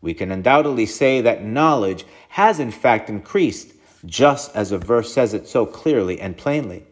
We 0.00 0.12
can 0.12 0.32
undoubtedly 0.32 0.86
say 0.86 1.20
that 1.20 1.44
knowledge 1.44 2.04
has 2.30 2.58
in 2.58 2.72
fact 2.72 3.08
increased, 3.08 3.74
just 4.04 4.54
as 4.56 4.70
the 4.70 4.78
verse 4.78 5.14
says 5.14 5.34
it 5.34 5.46
so 5.46 5.64
clearly 5.64 6.20
and 6.20 6.36
plainly. 6.36 6.84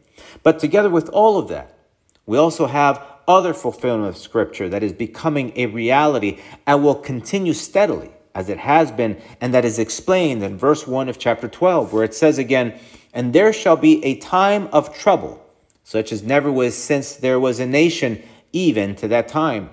But 0.45 0.61
together 0.61 0.89
with 0.89 1.09
all 1.09 1.37
of 1.37 1.49
that, 1.49 1.77
we 2.27 2.39
also 2.39 2.67
have 2.67 3.05
other 3.27 3.53
fulfillment 3.53 4.09
of 4.09 4.17
Scripture 4.17 4.69
that 4.69 4.85
is 4.85 4.93
becoming 4.93 5.53
a 5.57 5.67
reality 5.67 6.39
and 6.65 6.85
will 6.85 6.95
continue 6.95 7.55
steadily 7.55 8.13
as 8.35 8.49
it 8.49 8.59
has 8.59 8.91
been, 8.91 9.21
and 9.41 9.53
that 9.53 9.65
is 9.65 9.79
explained 9.79 10.43
in 10.43 10.57
verse 10.57 10.87
1 10.87 11.09
of 11.09 11.19
chapter 11.19 11.49
12, 11.49 11.93
where 11.93 12.05
it 12.05 12.15
says 12.15 12.39
again, 12.39 12.79
And 13.13 13.33
there 13.33 13.53
shall 13.53 13.77
be 13.77 14.05
a 14.05 14.17
time 14.17 14.69
of 14.73 14.97
trouble, 14.97 15.45
such 15.83 16.13
as 16.13 16.23
never 16.23 16.51
was 16.51 16.77
since 16.77 17.17
there 17.17 17.41
was 17.41 17.59
a 17.59 17.67
nation, 17.67 18.23
even 18.53 18.95
to 18.97 19.09
that 19.09 19.29
time. 19.29 19.71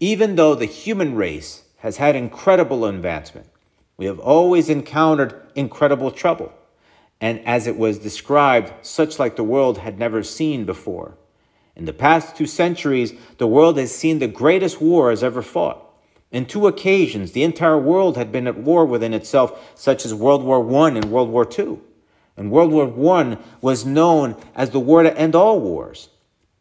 Even 0.00 0.36
though 0.36 0.54
the 0.54 0.64
human 0.64 1.14
race 1.14 1.64
has 1.78 1.96
had 1.96 2.16
incredible 2.16 2.84
advancement, 2.84 3.46
we 3.96 4.06
have 4.06 4.20
always 4.20 4.68
encountered 4.68 5.34
incredible 5.54 6.10
trouble. 6.10 6.52
and 7.20 7.44
as 7.44 7.66
it 7.66 7.76
was 7.76 7.98
described, 7.98 8.72
such 8.80 9.18
like 9.18 9.34
the 9.34 9.42
world 9.42 9.78
had 9.78 9.98
never 9.98 10.22
seen 10.22 10.64
before. 10.64 11.16
In 11.74 11.84
the 11.84 11.92
past 11.92 12.36
two 12.36 12.46
centuries, 12.46 13.12
the 13.38 13.46
world 13.46 13.76
has 13.76 13.94
seen 13.94 14.20
the 14.20 14.28
greatest 14.28 14.80
wars 14.80 15.22
ever 15.22 15.42
fought. 15.42 15.87
In 16.30 16.44
two 16.44 16.66
occasions, 16.66 17.32
the 17.32 17.42
entire 17.42 17.78
world 17.78 18.16
had 18.16 18.30
been 18.30 18.46
at 18.46 18.58
war 18.58 18.84
within 18.84 19.14
itself, 19.14 19.72
such 19.74 20.04
as 20.04 20.12
World 20.12 20.42
War 20.42 20.60
I 20.84 20.88
and 20.90 21.06
World 21.06 21.30
War 21.30 21.48
II. 21.58 21.78
And 22.36 22.50
World 22.50 22.70
War 22.70 23.16
I 23.16 23.38
was 23.60 23.86
known 23.86 24.36
as 24.54 24.70
the 24.70 24.80
war 24.80 25.02
to 25.02 25.18
end 25.18 25.34
all 25.34 25.60
wars. 25.60 26.10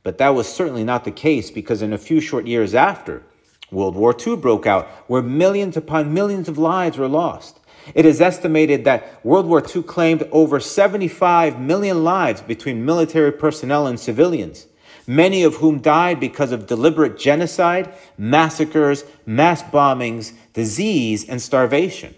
But 0.04 0.18
that 0.20 0.30
was 0.30 0.48
certainly 0.48 0.86
not 0.86 1.04
the 1.04 1.12
case 1.12 1.52
because 1.52 1.82
in 1.82 1.92
a 1.92 1.98
few 1.98 2.22
short 2.22 2.48
years 2.48 2.74
after, 2.74 3.24
World 3.70 3.96
War 3.96 4.16
II 4.26 4.38
broke 4.38 4.66
out, 4.66 4.88
where 5.08 5.22
millions 5.22 5.76
upon 5.76 6.14
millions 6.14 6.48
of 6.48 6.58
lives 6.58 6.98
were 6.98 7.10
lost. 7.10 7.60
It 7.94 8.06
is 8.06 8.22
estimated 8.22 8.86
that 8.86 9.24
World 9.26 9.46
War 9.46 9.62
II 9.62 9.84
claimed 9.84 10.28
over 10.32 10.60
75 10.62 11.60
million 11.60 12.04
lives 12.04 12.42
between 12.42 12.86
military 12.86 13.32
personnel 13.32 13.88
and 13.88 14.00
civilians, 14.00 14.68
many 15.08 15.42
of 15.42 15.56
whom 15.56 15.80
died 15.80 16.20
because 16.20 16.52
of 16.52 16.68
deliberate 16.68 17.18
genocide, 17.18 17.92
massacres, 18.18 19.06
mass 19.26 19.64
bombings, 19.64 20.34
disease, 20.54 21.28
and 21.28 21.42
starvation. 21.42 22.14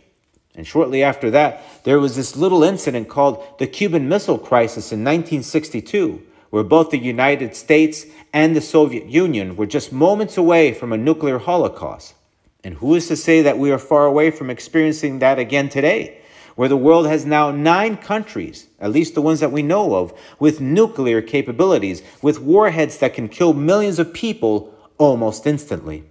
And 0.55 0.67
shortly 0.67 1.03
after 1.03 1.31
that, 1.31 1.63
there 1.86 2.00
was 2.00 2.15
this 2.15 2.36
little 2.36 2.63
incident 2.63 3.08
called 3.08 3.41
the 3.60 3.67
Cuban 3.67 4.10
Missile 4.10 4.39
Crisis 4.39 4.91
in 4.91 5.00
1962, 5.00 6.22
where 6.50 6.63
both 6.63 6.89
the 6.89 6.98
United 6.98 7.55
States 7.55 8.05
and 8.34 8.55
the 8.55 8.62
Soviet 8.62 9.05
Union 9.05 9.55
were 9.55 9.67
just 9.67 9.93
moments 9.93 10.36
away 10.36 10.74
from 10.74 10.91
a 10.91 10.98
nuclear 10.98 11.38
holocaust. 11.38 12.15
And 12.63 12.75
who 12.75 12.96
is 12.96 13.08
to 13.08 13.15
say 13.15 13.41
that 13.43 13.58
we 13.58 13.72
are 13.72 13.77
far 13.77 14.05
away 14.05 14.31
from 14.31 14.50
experiencing 14.50 15.19
that 15.19 15.39
again 15.39 15.69
today, 15.69 16.18
where 16.59 16.67
the 16.67 16.75
world 16.75 17.07
has 17.07 17.25
now 17.25 17.51
nine 17.51 17.95
countries, 17.95 18.67
at 18.81 18.91
least 18.91 19.13
the 19.15 19.21
ones 19.21 19.39
that 19.39 19.49
we 19.49 19.61
know 19.61 19.95
of, 19.95 20.11
with 20.39 20.59
nuclear 20.59 21.21
capabilities, 21.21 22.03
with 22.21 22.41
warheads 22.41 22.97
that 22.97 23.13
can 23.13 23.29
kill 23.29 23.53
millions 23.53 23.97
of 23.97 24.13
people 24.13 24.75
almost 24.97 25.47
instantly. 25.47 26.03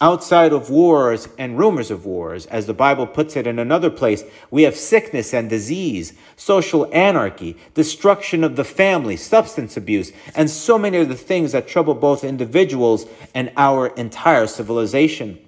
Outside 0.00 0.54
of 0.54 0.70
wars 0.70 1.28
and 1.36 1.58
rumors 1.58 1.90
of 1.90 2.06
wars, 2.06 2.46
as 2.46 2.64
the 2.64 2.72
Bible 2.72 3.06
puts 3.06 3.36
it 3.36 3.46
in 3.46 3.58
another 3.58 3.90
place, 3.90 4.24
we 4.50 4.62
have 4.62 4.74
sickness 4.74 5.34
and 5.34 5.50
disease, 5.50 6.14
social 6.34 6.88
anarchy, 6.90 7.54
destruction 7.74 8.42
of 8.42 8.56
the 8.56 8.64
family, 8.64 9.18
substance 9.18 9.76
abuse, 9.76 10.12
and 10.34 10.48
so 10.48 10.78
many 10.78 10.96
of 10.96 11.10
the 11.10 11.14
things 11.14 11.52
that 11.52 11.68
trouble 11.68 11.94
both 11.94 12.24
individuals 12.24 13.04
and 13.34 13.52
our 13.58 13.88
entire 13.88 14.46
civilization. 14.46 15.38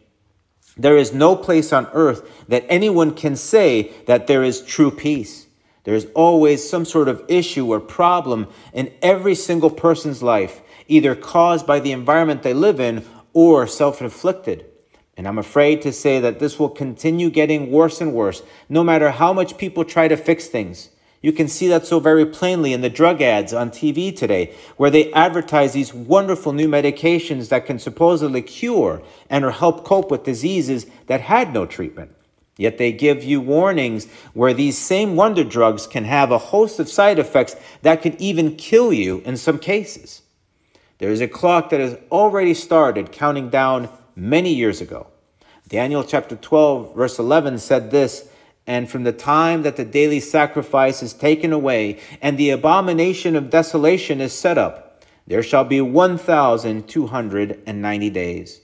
There 0.77 0.97
is 0.97 1.13
no 1.13 1.37
place 1.37 1.73
on 1.73 1.89
earth 1.93 2.29
that 2.49 2.67
anyone 2.69 3.15
can 3.15 3.35
say 3.37 3.93
that 4.07 4.27
there 4.27 4.45
is 4.45 4.63
true 4.63 4.91
peace. 4.91 5.47
There 5.85 5.95
is 5.95 6.09
always 6.15 6.69
some 6.69 6.85
sort 6.85 7.09
of 7.09 7.23
issue 7.29 7.73
or 7.73 7.81
problem 7.81 8.49
in 8.73 8.93
every 9.01 9.35
single 9.35 9.71
person's 9.71 10.23
life, 10.23 10.61
either 10.89 11.15
caused 11.15 11.67
by 11.67 11.81
the 11.81 11.93
environment 11.93 12.43
they 12.43 12.53
live 12.53 12.81
in 12.81 13.05
or 13.33 13.67
self 13.67 14.03
inflicted. 14.03 14.67
And 15.17 15.27
I'm 15.27 15.39
afraid 15.39 15.81
to 15.83 15.93
say 15.93 16.21
that 16.21 16.41
this 16.41 16.59
will 16.59 16.69
continue 16.69 17.31
getting 17.31 17.71
worse 17.71 18.01
and 18.01 18.13
worse, 18.13 18.43
no 18.69 18.85
matter 18.85 19.11
how 19.13 19.33
much 19.33 19.57
people 19.57 19.85
try 19.85 20.09
to 20.09 20.17
fix 20.17 20.49
things. 20.49 20.91
You 21.23 21.33
can 21.33 21.49
see 21.49 21.69
that 21.69 21.87
so 21.87 21.99
very 21.99 22.27
plainly 22.27 22.73
in 22.73 22.83
the 22.83 22.91
drug 22.91 23.23
ads 23.23 23.53
on 23.53 23.71
TV 23.71 24.15
today, 24.15 24.55
where 24.77 24.91
they 24.91 25.13
advertise 25.13 25.73
these 25.73 25.95
wonderful 25.95 26.53
new 26.53 26.69
medications 26.69 27.49
that 27.49 27.67
can 27.67 27.79
supposedly 27.79 28.43
cure 28.43 29.03
and 29.31 29.45
or 29.45 29.51
help 29.51 29.85
cope 29.85 30.11
with 30.11 30.25
diseases 30.25 30.87
that 31.07 31.23
had 31.23 31.53
no 31.53 31.67
treatment. 31.67 32.13
Yet 32.59 32.79
they 32.79 32.93
give 32.93 33.23
you 33.23 33.41
warnings 33.41 34.07
where 34.33 34.55
these 34.55 34.79
same 34.79 35.15
wonder 35.15 35.45
drugs 35.45 35.87
can 35.87 36.05
have 36.05 36.31
a 36.31 36.39
host 36.39 36.79
of 36.81 36.89
side 36.89 37.19
effects 37.19 37.55
that 37.83 38.01
could 38.03 38.19
even 38.21 38.57
kill 38.57 38.93
you 38.93 39.21
in 39.27 39.37
some 39.37 39.59
cases. 39.59 40.23
There 40.99 41.11
is 41.11 41.21
a 41.21 41.29
clock 41.29 41.71
that 41.71 41.81
has 41.81 41.99
already 42.11 42.55
started 42.55 43.13
counting 43.13 43.51
down 43.51 43.91
many 44.15 44.55
years 44.55 44.81
ago. 44.81 45.09
Daniel 45.69 46.05
chapter 46.05 46.37
12, 46.37 46.95
verse 46.97 47.19
11 47.19 47.59
said 47.59 47.91
this 47.91 48.31
and 48.67 48.91
from 48.91 49.05
the 49.05 49.13
time 49.13 49.63
that 49.63 49.77
the 49.77 49.85
daily 49.85 50.19
sacrifice 50.21 51.03
is 51.03 51.13
taken 51.13 51.53
away, 51.53 52.01
and 52.21 52.37
the 52.37 52.51
abomination 52.51 53.37
of 53.37 53.51
desolation 53.51 54.21
is 54.21 54.33
set 54.33 54.59
up, 54.59 55.05
there 55.27 55.43
shall 55.43 55.65
be 55.65 55.81
1,290 55.81 58.11
days. 58.11 58.61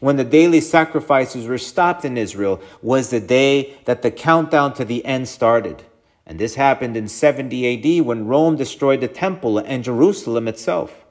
When 0.00 0.16
the 0.16 0.24
daily 0.24 0.60
sacrifices 0.60 1.46
were 1.46 1.58
stopped 1.58 2.04
in 2.04 2.16
Israel, 2.16 2.60
was 2.82 3.10
the 3.10 3.20
day 3.20 3.76
that 3.84 4.02
the 4.02 4.10
countdown 4.10 4.74
to 4.74 4.84
the 4.84 5.04
end 5.04 5.28
started. 5.28 5.84
And 6.26 6.38
this 6.38 6.56
happened 6.56 6.96
in 6.96 7.08
70 7.08 8.00
AD 8.00 8.04
when 8.04 8.26
Rome 8.26 8.56
destroyed 8.56 9.00
the 9.00 9.08
temple 9.08 9.58
and 9.58 9.84
Jerusalem 9.84 10.48
itself. 10.48 11.04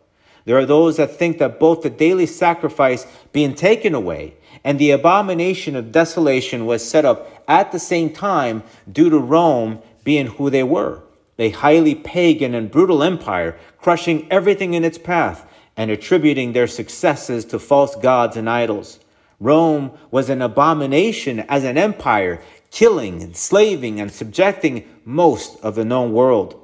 There 0.45 0.57
are 0.57 0.65
those 0.65 0.97
that 0.97 1.11
think 1.11 1.37
that 1.37 1.59
both 1.59 1.83
the 1.83 1.89
daily 1.89 2.25
sacrifice 2.25 3.05
being 3.31 3.53
taken 3.53 3.93
away 3.93 4.33
and 4.63 4.77
the 4.77 4.91
abomination 4.91 5.75
of 5.75 5.91
desolation 5.91 6.65
was 6.65 6.87
set 6.87 7.05
up 7.05 7.43
at 7.47 7.71
the 7.71 7.79
same 7.79 8.11
time 8.11 8.63
due 8.91 9.09
to 9.09 9.17
Rome 9.17 9.81
being 10.03 10.27
who 10.27 10.49
they 10.49 10.63
were, 10.63 11.03
a 11.37 11.49
highly 11.49 11.95
pagan 11.95 12.53
and 12.53 12.71
brutal 12.71 13.03
empire, 13.03 13.57
crushing 13.79 14.31
everything 14.31 14.73
in 14.73 14.83
its 14.83 14.97
path 14.97 15.47
and 15.75 15.89
attributing 15.89 16.53
their 16.53 16.67
successes 16.67 17.45
to 17.45 17.59
false 17.59 17.95
gods 17.95 18.37
and 18.37 18.49
idols. 18.49 18.99
Rome 19.39 19.91
was 20.11 20.29
an 20.29 20.41
abomination 20.41 21.39
as 21.41 21.63
an 21.63 21.77
empire, 21.77 22.41
killing, 22.69 23.21
enslaving, 23.21 23.99
and 23.99 24.11
subjecting 24.11 24.87
most 25.03 25.59
of 25.63 25.75
the 25.75 25.85
known 25.85 26.13
world. 26.13 26.57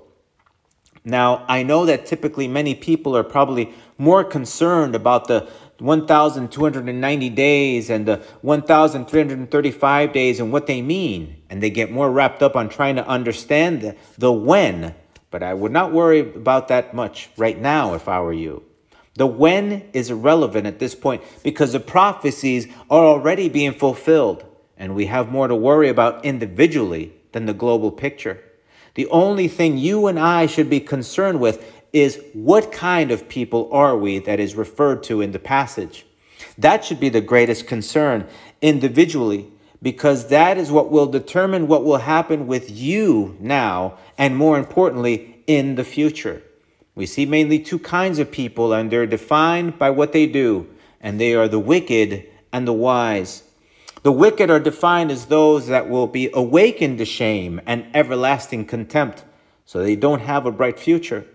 Now, 1.04 1.46
I 1.48 1.64
know 1.64 1.86
that 1.86 2.06
typically 2.06 2.48
many 2.48 2.76
people 2.76 3.16
are 3.16 3.24
probably 3.24 3.74
more 3.98 4.24
concerned 4.24 4.94
about 4.94 5.28
the 5.28 5.50
1,290 5.80 7.30
days 7.30 7.90
and 7.90 8.06
the 8.06 8.18
1,335 8.42 10.14
days 10.14 10.40
and 10.40 10.52
what 10.52 10.68
they 10.68 10.82
mean. 10.82 11.42
And 11.50 11.62
they 11.62 11.70
get 11.70 11.92
more 11.92 12.12
wrapped 12.12 12.42
up 12.42 12.56
on 12.56 12.70
trying 12.70 12.96
to 12.96 13.08
understand 13.08 13.82
the, 13.82 13.96
the 14.18 14.32
when. 14.32 14.96
But 15.30 15.44
I 15.44 15.54
would 15.54 15.72
not 15.72 15.92
worry 15.92 16.20
about 16.20 16.68
that 16.70 16.94
much 16.94 17.30
right 17.38 17.60
now 17.60 17.94
if 17.94 18.08
I 18.08 18.20
were 18.22 18.34
you. 18.34 18.64
The 19.16 19.28
when 19.28 19.90
is 19.94 20.12
irrelevant 20.12 20.68
at 20.68 20.80
this 20.80 20.94
point 20.94 21.24
because 21.44 21.74
the 21.74 21.80
prophecies 21.80 22.68
are 22.90 23.04
already 23.04 23.50
being 23.50 23.74
fulfilled. 23.74 24.46
And 24.78 24.96
we 24.96 25.08
have 25.08 25.32
more 25.32 25.48
to 25.48 25.56
worry 25.56 25.90
about 25.90 26.24
individually 26.24 27.14
than 27.32 27.48
the 27.48 27.54
global 27.54 27.92
picture. 27.92 28.44
The 28.94 29.08
only 29.08 29.48
thing 29.48 29.78
you 29.78 30.08
and 30.08 30.20
I 30.20 30.48
should 30.48 30.70
be 30.70 30.80
concerned 30.80 31.40
with 31.40 31.77
is 32.02 32.22
what 32.34 32.72
kind 32.72 33.12
of 33.12 33.30
people 33.30 33.70
are 33.72 33.98
we 33.98 34.20
that 34.20 34.40
is 34.40 34.56
referred 34.56 35.04
to 35.04 35.22
in 35.22 35.32
the 35.32 35.40
passage? 35.40 36.06
That 36.58 36.84
should 36.84 37.00
be 37.00 37.10
the 37.10 37.22
greatest 37.22 37.68
concern 37.68 38.28
individually, 38.62 39.52
because 39.82 40.28
that 40.28 40.58
is 40.58 40.72
what 40.72 40.92
will 40.92 41.08
determine 41.08 41.68
what 41.68 41.84
will 41.84 41.98
happen 41.98 42.48
with 42.48 42.72
you 42.72 43.38
now, 43.40 43.98
and 44.18 44.36
more 44.36 44.58
importantly, 44.58 45.44
in 45.46 45.76
the 45.76 45.84
future. 45.84 46.42
We 46.96 47.06
see 47.06 47.26
mainly 47.26 47.60
two 47.60 47.78
kinds 47.78 48.18
of 48.18 48.32
people, 48.32 48.74
and 48.74 48.90
they're 48.90 49.06
defined 49.06 49.78
by 49.78 49.92
what 49.92 50.14
they 50.14 50.26
do, 50.26 50.68
and 51.00 51.20
they 51.20 51.36
are 51.36 51.48
the 51.48 51.60
wicked 51.60 52.28
and 52.52 52.68
the 52.68 52.74
wise. 52.74 53.44
The 54.02 54.12
wicked 54.12 54.50
are 54.50 54.60
defined 54.60 55.12
as 55.12 55.26
those 55.26 55.68
that 55.68 55.90
will 55.90 56.08
be 56.08 56.30
awakened 56.34 56.98
to 56.98 57.06
shame 57.06 57.62
and 57.66 57.86
everlasting 57.94 58.66
contempt, 58.66 59.24
so 59.66 59.84
they 59.84 59.96
don't 59.96 60.22
have 60.22 60.46
a 60.46 60.52
bright 60.52 60.80
future. 60.80 61.28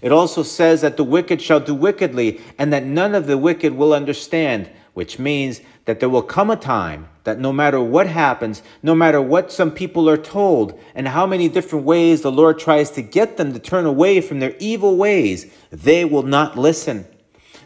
It 0.00 0.12
also 0.12 0.42
says 0.42 0.80
that 0.82 0.96
the 0.96 1.04
wicked 1.04 1.42
shall 1.42 1.60
do 1.60 1.74
wickedly, 1.74 2.40
and 2.58 2.72
that 2.72 2.84
none 2.84 3.14
of 3.14 3.26
the 3.26 3.38
wicked 3.38 3.74
will 3.74 3.92
understand, 3.92 4.70
which 4.94 5.18
means 5.18 5.60
that 5.84 6.00
there 6.00 6.08
will 6.08 6.22
come 6.22 6.50
a 6.50 6.56
time 6.56 7.08
that 7.24 7.38
no 7.38 7.52
matter 7.52 7.80
what 7.80 8.06
happens, 8.06 8.62
no 8.82 8.94
matter 8.94 9.20
what 9.20 9.52
some 9.52 9.70
people 9.70 10.08
are 10.08 10.16
told, 10.16 10.78
and 10.94 11.08
how 11.08 11.26
many 11.26 11.48
different 11.48 11.84
ways 11.84 12.22
the 12.22 12.32
Lord 12.32 12.58
tries 12.58 12.90
to 12.92 13.02
get 13.02 13.36
them 13.36 13.52
to 13.52 13.58
turn 13.58 13.86
away 13.86 14.20
from 14.20 14.40
their 14.40 14.56
evil 14.58 14.96
ways, 14.96 15.52
they 15.70 16.04
will 16.04 16.22
not 16.22 16.58
listen. 16.58 17.06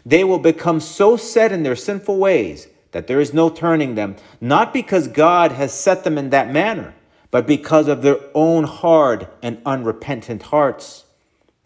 They 0.05 0.23
will 0.23 0.39
become 0.39 0.79
so 0.79 1.15
set 1.15 1.51
in 1.51 1.63
their 1.63 1.75
sinful 1.75 2.17
ways 2.17 2.67
that 2.91 3.07
there 3.07 3.19
is 3.19 3.33
no 3.33 3.49
turning 3.49 3.95
them, 3.95 4.15
not 4.39 4.73
because 4.73 5.07
God 5.07 5.51
has 5.51 5.73
set 5.73 6.03
them 6.03 6.17
in 6.17 6.29
that 6.29 6.51
manner, 6.51 6.93
but 7.31 7.47
because 7.47 7.87
of 7.87 8.01
their 8.01 8.19
own 8.33 8.65
hard 8.65 9.27
and 9.41 9.61
unrepentant 9.65 10.43
hearts. 10.43 11.05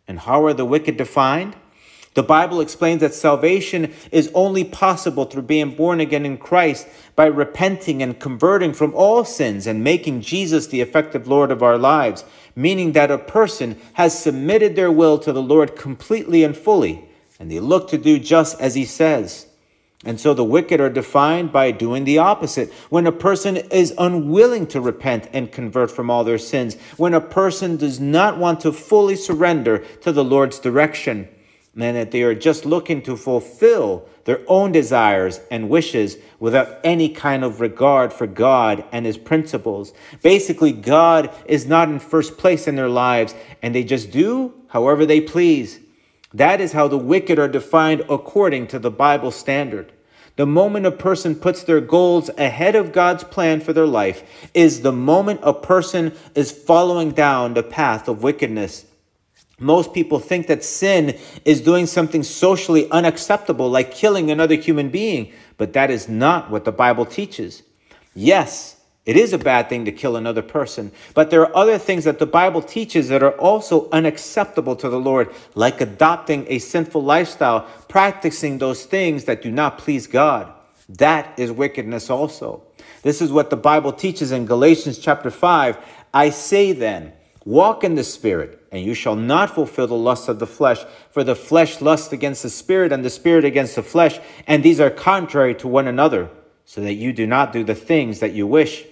And 0.07 0.19
how 0.19 0.45
are 0.45 0.53
the 0.53 0.65
wicked 0.65 0.97
defined? 0.97 1.55
The 2.13 2.23
Bible 2.23 2.61
explains 2.61 3.01
that 3.01 3.13
salvation 3.13 3.93
is 4.11 4.31
only 4.33 4.63
possible 4.63 5.25
through 5.25 5.43
being 5.43 5.75
born 5.75 5.99
again 5.99 6.25
in 6.25 6.37
Christ 6.37 6.87
by 7.15 7.27
repenting 7.27 8.01
and 8.01 8.19
converting 8.19 8.73
from 8.73 8.93
all 8.95 9.23
sins 9.23 9.67
and 9.67 9.83
making 9.83 10.21
Jesus 10.21 10.65
the 10.65 10.81
effective 10.81 11.27
Lord 11.27 11.51
of 11.51 11.61
our 11.61 11.77
lives, 11.77 12.25
meaning 12.55 12.93
that 12.93 13.11
a 13.11 13.19
person 13.19 13.79
has 13.93 14.17
submitted 14.17 14.75
their 14.75 14.91
will 14.91 15.19
to 15.19 15.31
the 15.31 15.43
Lord 15.43 15.75
completely 15.75 16.43
and 16.43 16.57
fully, 16.57 17.07
and 17.39 17.51
they 17.51 17.59
look 17.59 17.87
to 17.89 17.99
do 17.99 18.17
just 18.17 18.59
as 18.59 18.73
He 18.73 18.85
says. 18.85 19.46
And 20.05 20.19
so 20.19 20.33
the 20.33 20.43
wicked 20.43 20.79
are 20.79 20.91
defined 20.91 21.51
by 21.51 21.71
doing 21.71 22.03
the 22.03 22.19
opposite. 22.19 22.71
When 22.89 23.07
a 23.07 23.11
person 23.11 23.57
is 23.57 23.95
unwilling 23.97 24.67
to 24.67 24.79
repent 24.79 25.27
and 25.33 25.51
convert 25.51 25.89
from 25.89 26.11
all 26.11 26.23
their 26.23 26.37
sins, 26.37 26.75
when 26.97 27.15
a 27.15 27.21
person 27.21 27.77
does 27.77 27.99
not 27.99 28.37
want 28.37 28.59
to 28.61 28.71
fully 28.71 29.15
surrender 29.15 29.79
to 30.01 30.11
the 30.11 30.23
Lord's 30.23 30.59
direction, 30.59 31.27
and 31.75 31.95
that 31.95 32.11
they 32.11 32.23
are 32.23 32.35
just 32.35 32.65
looking 32.65 33.01
to 33.03 33.15
fulfill 33.15 34.07
their 34.25 34.41
own 34.47 34.71
desires 34.71 35.39
and 35.49 35.69
wishes 35.69 36.17
without 36.39 36.79
any 36.83 37.07
kind 37.07 37.43
of 37.43 37.61
regard 37.61 38.11
for 38.11 38.27
God 38.27 38.83
and 38.91 39.05
His 39.05 39.17
principles. 39.17 39.93
Basically, 40.21 40.71
God 40.71 41.31
is 41.45 41.65
not 41.65 41.89
in 41.89 41.99
first 41.99 42.37
place 42.37 42.67
in 42.67 42.75
their 42.75 42.89
lives, 42.89 43.35
and 43.61 43.73
they 43.73 43.83
just 43.83 44.11
do 44.11 44.53
however 44.69 45.05
they 45.05 45.21
please. 45.21 45.79
That 46.37 46.61
is 46.61 46.73
how 46.73 46.87
the 46.87 46.99
wicked 46.99 47.39
are 47.39 47.47
defined 47.47 48.05
according 48.07 48.67
to 48.67 48.77
the 48.77 48.91
Bible 48.91 49.31
standard. 49.31 49.91
The 50.35 50.45
moment 50.45 50.85
a 50.85 50.91
person 50.91 51.33
puts 51.33 51.63
their 51.63 51.81
goals 51.81 52.29
ahead 52.37 52.75
of 52.75 52.91
God's 52.91 53.23
plan 53.23 53.59
for 53.59 53.73
their 53.73 53.87
life 53.87 54.49
is 54.53 54.81
the 54.81 54.91
moment 54.91 55.39
a 55.41 55.51
person 55.51 56.13
is 56.35 56.51
following 56.51 57.09
down 57.09 57.55
the 57.55 57.63
path 57.63 58.07
of 58.07 58.21
wickedness. 58.21 58.85
Most 59.57 59.95
people 59.95 60.19
think 60.19 60.45
that 60.45 60.63
sin 60.63 61.17
is 61.43 61.61
doing 61.61 61.87
something 61.87 62.21
socially 62.21 62.87
unacceptable, 62.91 63.67
like 63.71 63.89
killing 63.89 64.29
another 64.29 64.53
human 64.53 64.89
being, 64.89 65.33
but 65.57 65.73
that 65.73 65.89
is 65.89 66.07
not 66.07 66.51
what 66.51 66.65
the 66.65 66.71
Bible 66.71 67.07
teaches. 67.07 67.63
Yes, 68.13 68.76
it 69.07 69.15
is 69.15 69.31
a 69.31 69.37
bad 69.37 69.69
thing 69.69 69.85
to 69.85 69.91
kill 69.93 70.17
another 70.17 70.41
person, 70.41 70.91
but 71.13 71.29
there 71.29 71.41
are 71.41 71.55
other 71.55 71.77
things 71.77 72.03
that 72.03 72.19
the 72.19 72.25
Bible 72.25 72.61
teaches 72.61 73.07
that 73.07 73.23
are 73.23 73.37
also 73.39 73.89
unacceptable 73.91 74.75
to 74.75 74.89
the 74.89 74.99
Lord, 74.99 75.33
like 75.55 75.79
adopting 75.79 76.45
a 76.49 76.59
sinful 76.59 77.01
lifestyle, 77.01 77.61
practicing 77.87 78.57
those 78.57 78.83
things 78.83 79.23
that 79.23 79.41
do 79.41 79.49
not 79.49 79.77
please 79.77 80.07
God. 80.07 80.51
That 80.89 81.39
is 81.39 81.53
wickedness 81.53 82.09
also. 82.09 82.63
This 83.01 83.21
is 83.21 83.31
what 83.31 83.49
the 83.49 83.55
Bible 83.55 83.93
teaches 83.93 84.33
in 84.33 84.45
Galatians 84.45 84.99
chapter 84.99 85.31
5. 85.31 85.77
I 86.13 86.29
say 86.29 86.73
then, 86.73 87.13
walk 87.45 87.85
in 87.85 87.95
the 87.95 88.03
Spirit, 88.03 88.61
and 88.73 88.83
you 88.83 88.93
shall 88.93 89.15
not 89.15 89.55
fulfill 89.55 89.87
the 89.87 89.95
lusts 89.95 90.27
of 90.27 90.39
the 90.39 90.47
flesh, 90.47 90.83
for 91.11 91.23
the 91.23 91.33
flesh 91.33 91.79
lusts 91.79 92.11
against 92.11 92.43
the 92.43 92.49
Spirit, 92.49 92.91
and 92.91 93.05
the 93.05 93.09
Spirit 93.09 93.45
against 93.45 93.77
the 93.77 93.83
flesh, 93.83 94.19
and 94.45 94.63
these 94.63 94.81
are 94.81 94.89
contrary 94.89 95.55
to 95.55 95.67
one 95.69 95.87
another, 95.87 96.29
so 96.65 96.81
that 96.81 96.95
you 96.95 97.13
do 97.13 97.25
not 97.25 97.53
do 97.53 97.63
the 97.63 97.73
things 97.73 98.19
that 98.19 98.33
you 98.33 98.45
wish. 98.45 98.83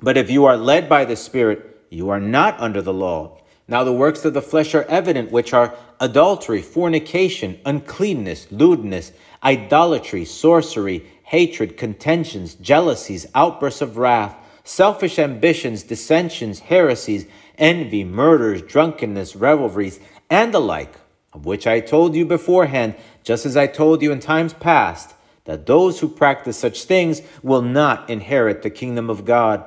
But 0.00 0.16
if 0.16 0.30
you 0.30 0.44
are 0.44 0.56
led 0.56 0.88
by 0.88 1.04
the 1.04 1.16
Spirit, 1.16 1.80
you 1.90 2.10
are 2.10 2.20
not 2.20 2.58
under 2.60 2.82
the 2.82 2.92
law. 2.92 3.38
Now 3.68 3.82
the 3.82 3.92
works 3.92 4.24
of 4.24 4.34
the 4.34 4.42
flesh 4.42 4.74
are 4.74 4.84
evident, 4.84 5.32
which 5.32 5.52
are 5.52 5.74
adultery, 5.98 6.62
fornication, 6.62 7.58
uncleanness, 7.64 8.46
lewdness, 8.52 9.12
idolatry, 9.42 10.24
sorcery, 10.24 11.06
hatred, 11.24 11.76
contentions, 11.76 12.54
jealousies, 12.54 13.26
outbursts 13.34 13.80
of 13.80 13.96
wrath, 13.96 14.36
selfish 14.62 15.18
ambitions, 15.18 15.82
dissensions, 15.82 16.60
heresies, 16.60 17.26
envy, 17.58 18.04
murders, 18.04 18.62
drunkenness, 18.62 19.34
revelries, 19.34 19.98
and 20.28 20.52
the 20.52 20.60
like, 20.60 20.94
of 21.32 21.46
which 21.46 21.66
I 21.66 21.80
told 21.80 22.14
you 22.14 22.24
beforehand, 22.24 22.94
just 23.24 23.46
as 23.46 23.56
I 23.56 23.66
told 23.66 24.02
you 24.02 24.12
in 24.12 24.20
times 24.20 24.52
past, 24.52 25.14
that 25.44 25.66
those 25.66 26.00
who 26.00 26.08
practice 26.08 26.58
such 26.58 26.84
things 26.84 27.22
will 27.42 27.62
not 27.62 28.08
inherit 28.10 28.62
the 28.62 28.70
kingdom 28.70 29.08
of 29.08 29.24
God. 29.24 29.64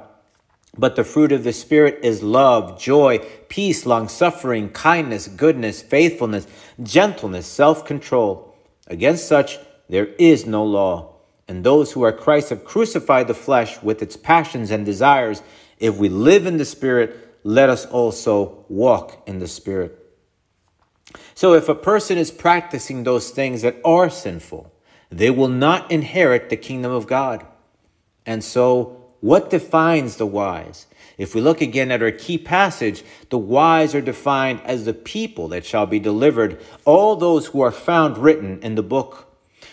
But 0.77 0.95
the 0.95 1.03
fruit 1.03 1.31
of 1.31 1.43
the 1.43 1.53
Spirit 1.53 1.99
is 2.03 2.21
love, 2.23 2.79
joy, 2.79 3.19
peace, 3.47 3.85
long 3.85 4.07
suffering, 4.07 4.69
kindness, 4.69 5.27
goodness, 5.27 5.81
faithfulness, 5.81 6.47
gentleness, 6.81 7.47
self 7.47 7.85
control. 7.85 8.55
Against 8.87 9.27
such 9.27 9.57
there 9.89 10.07
is 10.19 10.45
no 10.45 10.63
law. 10.63 11.15
And 11.47 11.63
those 11.63 11.91
who 11.91 12.03
are 12.03 12.11
Christ 12.11 12.49
have 12.49 12.63
crucified 12.63 13.27
the 13.27 13.33
flesh 13.33 13.81
with 13.81 14.03
its 14.03 14.15
passions 14.15 14.69
and 14.69 14.85
desires. 14.85 15.41
If 15.79 15.97
we 15.97 16.07
live 16.07 16.45
in 16.45 16.57
the 16.57 16.65
Spirit, 16.65 17.37
let 17.43 17.69
us 17.69 17.85
also 17.87 18.65
walk 18.69 19.23
in 19.25 19.39
the 19.39 19.47
Spirit. 19.47 19.95
So 21.33 21.53
if 21.53 21.67
a 21.67 21.75
person 21.75 22.17
is 22.19 22.29
practicing 22.29 23.03
those 23.03 23.31
things 23.31 23.63
that 23.63 23.77
are 23.83 24.09
sinful, 24.09 24.71
they 25.09 25.31
will 25.31 25.47
not 25.47 25.89
inherit 25.91 26.49
the 26.49 26.57
kingdom 26.57 26.91
of 26.91 27.07
God. 27.07 27.45
And 28.25 28.43
so 28.43 28.98
what 29.21 29.49
defines 29.49 30.15
the 30.17 30.25
wise? 30.25 30.85
If 31.17 31.35
we 31.35 31.41
look 31.41 31.59
again 31.59 31.91
at 31.91 32.01
our 32.01 32.11
key 32.11 32.37
passage, 32.37 33.03
the 33.29 33.37
wise 33.37 33.93
are 33.93 34.01
defined 34.01 34.61
as 34.63 34.85
the 34.85 34.93
people 34.93 35.49
that 35.49 35.65
shall 35.65 35.85
be 35.85 35.99
delivered, 35.99 36.61
all 36.85 37.17
those 37.17 37.47
who 37.47 37.59
are 37.59 37.71
found 37.71 38.17
written 38.17 38.59
in 38.61 38.75
the 38.75 38.83
book. 38.83 39.27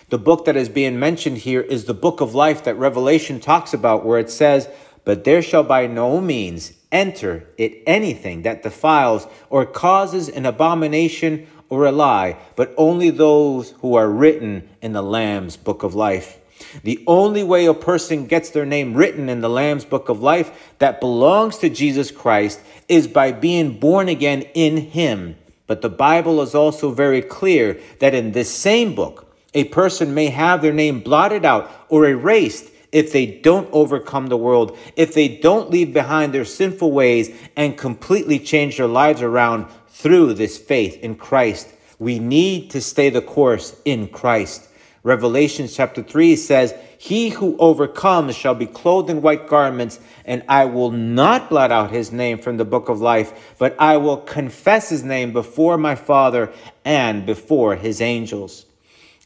The 0.09 0.19
book 0.19 0.45
that 0.45 0.57
is 0.57 0.69
being 0.69 0.99
mentioned 0.99 1.39
here 1.39 1.61
is 1.61 1.85
the 1.85 1.95
book 1.95 2.21
of 2.21 2.35
life 2.35 2.65
that 2.65 2.77
Revelation 2.77 3.39
talks 3.39 3.73
about, 3.73 4.05
where 4.05 4.19
it 4.19 4.31
says, 4.31 4.69
But 5.05 5.23
there 5.23 5.43
shall 5.43 5.63
by 5.63 5.87
no 5.87 6.21
means 6.21 6.73
enter 6.91 7.45
it 7.57 7.83
anything 7.87 8.43
that 8.43 8.65
defiles 8.65 9.29
or 9.49 9.67
causes 9.67 10.29
an 10.29 10.47
abomination 10.47 11.47
or 11.69 11.87
a 11.87 11.93
lie, 11.93 12.37
but 12.57 12.75
only 12.77 13.11
those 13.11 13.71
who 13.83 13.95
are 13.95 14.09
written 14.09 14.69
in 14.83 14.93
the 14.93 15.03
Lamb's 15.03 15.57
book 15.57 15.83
of 15.83 15.95
life. 15.95 16.41
The 16.83 17.03
only 17.07 17.43
way 17.43 17.67
a 17.67 17.75
person 17.75 18.27
gets 18.27 18.51
their 18.51 18.67
name 18.67 18.95
written 18.95 19.29
in 19.29 19.41
the 19.41 19.49
Lamb's 19.49 19.85
book 19.85 20.09
of 20.09 20.21
life 20.21 20.75
that 20.79 21.01
belongs 21.01 21.59
to 21.59 21.69
Jesus 21.69 22.11
Christ 22.11 22.61
is 22.89 23.07
by 23.07 23.33
being 23.33 23.79
born 23.79 24.09
again 24.09 24.43
in 24.55 24.77
Him. 24.77 25.37
But 25.67 25.83
the 25.83 25.89
Bible 25.89 26.41
is 26.43 26.55
also 26.55 26.93
very 26.93 27.23
clear 27.23 27.81
that 27.99 28.15
in 28.15 28.33
this 28.33 28.55
same 28.55 28.95
book, 28.95 29.35
a 29.55 29.65
person 29.65 30.15
may 30.15 30.29
have 30.29 30.63
their 30.63 30.73
name 30.73 31.01
blotted 31.01 31.45
out 31.45 31.71
or 31.89 32.07
erased 32.07 32.71
if 32.93 33.13
they 33.13 33.27
don't 33.27 33.69
overcome 33.73 34.29
the 34.29 34.37
world, 34.37 34.77
if 34.97 35.13
they 35.13 35.29
don't 35.29 35.71
leave 35.71 35.93
behind 35.93 36.33
their 36.33 36.45
sinful 36.45 36.93
ways 36.93 37.35
and 37.57 37.77
completely 37.77 38.39
change 38.39 38.77
their 38.77 38.87
lives 38.87 39.23
around 39.23 39.67
through 39.89 40.35
this 40.35 40.57
faith 40.57 40.97
in 40.99 41.17
Christ. 41.17 41.69
We 41.99 42.19
need 42.19 42.71
to 42.71 42.81
stay 42.81 43.11
the 43.11 43.23
course 43.23 43.81
in 43.85 44.09
Christ. 44.09 44.69
Revelation 45.07 45.69
chapter 45.69 46.03
3 46.03 46.35
says, 46.35 46.75
He 46.99 47.29
who 47.29 47.57
overcomes 47.59 48.35
shall 48.35 48.57
be 48.57 48.67
clothed 48.67 49.09
in 49.09 49.23
white 49.23 49.47
garments, 49.47 50.01
and 50.25 50.43
I 50.49 50.65
will 50.65 50.91
not 50.91 51.49
blot 51.49 51.71
out 51.71 51.93
his 51.93 52.11
name 52.11 52.39
from 52.39 52.57
the 52.57 52.65
book 52.65 52.89
of 52.89 53.01
life, 53.01 53.55
but 53.57 53.77
I 53.79 53.99
will 53.99 54.17
confess 54.17 54.89
his 54.89 55.05
name 55.05 55.33
before 55.33 55.79
my 55.79 55.95
Father 55.95 56.53
and 56.85 57.25
before 57.25 57.77
his 57.77 58.01
angels. 58.01 58.67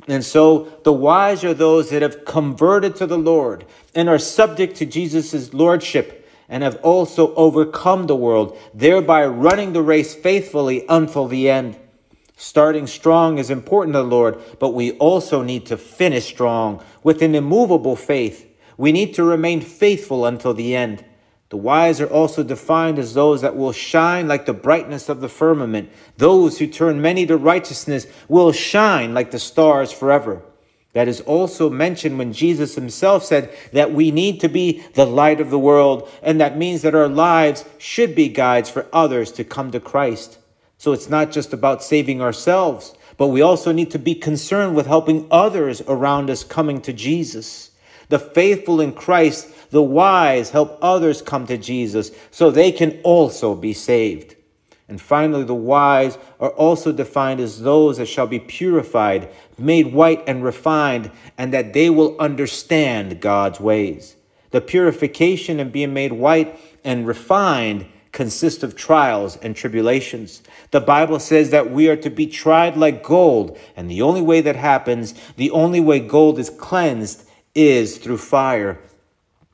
And 0.06 0.22
so 0.22 0.64
the 0.84 0.92
wise 0.92 1.44
are 1.44 1.54
those 1.54 1.88
that 1.88 2.02
have 2.02 2.26
converted 2.26 2.94
to 2.96 3.06
the 3.06 3.16
Lord 3.16 3.64
and 3.94 4.06
are 4.06 4.18
subject 4.18 4.76
to 4.76 4.84
Jesus' 4.84 5.54
lordship 5.54 6.28
and 6.46 6.62
have 6.62 6.76
also 6.82 7.34
overcome 7.36 8.06
the 8.06 8.16
world, 8.16 8.54
thereby 8.74 9.24
running 9.24 9.72
the 9.72 9.80
race 9.80 10.14
faithfully 10.14 10.84
until 10.90 11.26
the 11.26 11.48
end. 11.48 11.78
Starting 12.42 12.86
strong 12.86 13.36
is 13.36 13.50
important 13.50 13.92
to 13.92 13.98
the 13.98 14.04
Lord, 14.04 14.42
but 14.58 14.70
we 14.70 14.92
also 14.92 15.42
need 15.42 15.66
to 15.66 15.76
finish 15.76 16.24
strong 16.24 16.82
with 17.02 17.20
an 17.20 17.34
immovable 17.34 17.94
faith. 17.94 18.50
We 18.78 18.92
need 18.92 19.12
to 19.16 19.24
remain 19.24 19.60
faithful 19.60 20.24
until 20.24 20.54
the 20.54 20.74
end. 20.74 21.04
The 21.50 21.58
wise 21.58 22.00
are 22.00 22.06
also 22.06 22.42
defined 22.42 22.98
as 22.98 23.12
those 23.12 23.42
that 23.42 23.56
will 23.56 23.72
shine 23.72 24.26
like 24.26 24.46
the 24.46 24.54
brightness 24.54 25.10
of 25.10 25.20
the 25.20 25.28
firmament. 25.28 25.90
Those 26.16 26.58
who 26.58 26.66
turn 26.66 27.02
many 27.02 27.26
to 27.26 27.36
righteousness 27.36 28.06
will 28.26 28.52
shine 28.52 29.12
like 29.12 29.32
the 29.32 29.38
stars 29.38 29.92
forever. 29.92 30.40
That 30.94 31.08
is 31.08 31.20
also 31.20 31.68
mentioned 31.68 32.18
when 32.18 32.32
Jesus 32.32 32.74
himself 32.74 33.22
said 33.22 33.54
that 33.74 33.92
we 33.92 34.10
need 34.10 34.40
to 34.40 34.48
be 34.48 34.82
the 34.94 35.04
light 35.04 35.42
of 35.42 35.50
the 35.50 35.58
world, 35.58 36.08
and 36.22 36.40
that 36.40 36.56
means 36.56 36.80
that 36.80 36.94
our 36.94 37.06
lives 37.06 37.66
should 37.76 38.14
be 38.14 38.30
guides 38.30 38.70
for 38.70 38.86
others 38.94 39.30
to 39.32 39.44
come 39.44 39.70
to 39.72 39.78
Christ. 39.78 40.38
So 40.80 40.94
it's 40.94 41.10
not 41.10 41.30
just 41.30 41.52
about 41.52 41.82
saving 41.82 42.22
ourselves, 42.22 42.94
but 43.18 43.26
we 43.26 43.42
also 43.42 43.70
need 43.70 43.90
to 43.90 43.98
be 43.98 44.14
concerned 44.14 44.74
with 44.74 44.86
helping 44.86 45.26
others 45.30 45.82
around 45.86 46.30
us 46.30 46.42
coming 46.42 46.80
to 46.80 46.94
Jesus. 46.94 47.72
The 48.08 48.18
faithful 48.18 48.80
in 48.80 48.94
Christ, 48.94 49.70
the 49.72 49.82
wise, 49.82 50.48
help 50.48 50.78
others 50.80 51.20
come 51.20 51.46
to 51.48 51.58
Jesus 51.58 52.12
so 52.30 52.50
they 52.50 52.72
can 52.72 52.98
also 53.02 53.54
be 53.54 53.74
saved. 53.74 54.36
And 54.88 54.98
finally, 54.98 55.44
the 55.44 55.54
wise 55.54 56.16
are 56.40 56.52
also 56.52 56.92
defined 56.92 57.40
as 57.40 57.60
those 57.60 57.98
that 57.98 58.06
shall 58.06 58.26
be 58.26 58.40
purified, 58.40 59.28
made 59.58 59.92
white 59.92 60.24
and 60.26 60.42
refined, 60.42 61.10
and 61.36 61.52
that 61.52 61.74
they 61.74 61.90
will 61.90 62.18
understand 62.18 63.20
God's 63.20 63.60
ways. 63.60 64.16
The 64.50 64.62
purification 64.62 65.60
and 65.60 65.70
being 65.70 65.92
made 65.92 66.14
white 66.14 66.58
and 66.82 67.06
refined 67.06 67.84
consist 68.12 68.62
of 68.62 68.76
trials 68.76 69.36
and 69.36 69.54
tribulations. 69.54 70.42
The 70.70 70.80
Bible 70.80 71.20
says 71.20 71.50
that 71.50 71.70
we 71.70 71.88
are 71.88 71.96
to 71.96 72.10
be 72.10 72.26
tried 72.26 72.76
like 72.76 73.02
gold, 73.02 73.58
and 73.76 73.90
the 73.90 74.02
only 74.02 74.20
way 74.20 74.40
that 74.40 74.56
happens, 74.56 75.14
the 75.36 75.50
only 75.50 75.80
way 75.80 76.00
gold 76.00 76.38
is 76.38 76.50
cleansed, 76.50 77.24
is 77.54 77.98
through 77.98 78.18
fire. 78.18 78.80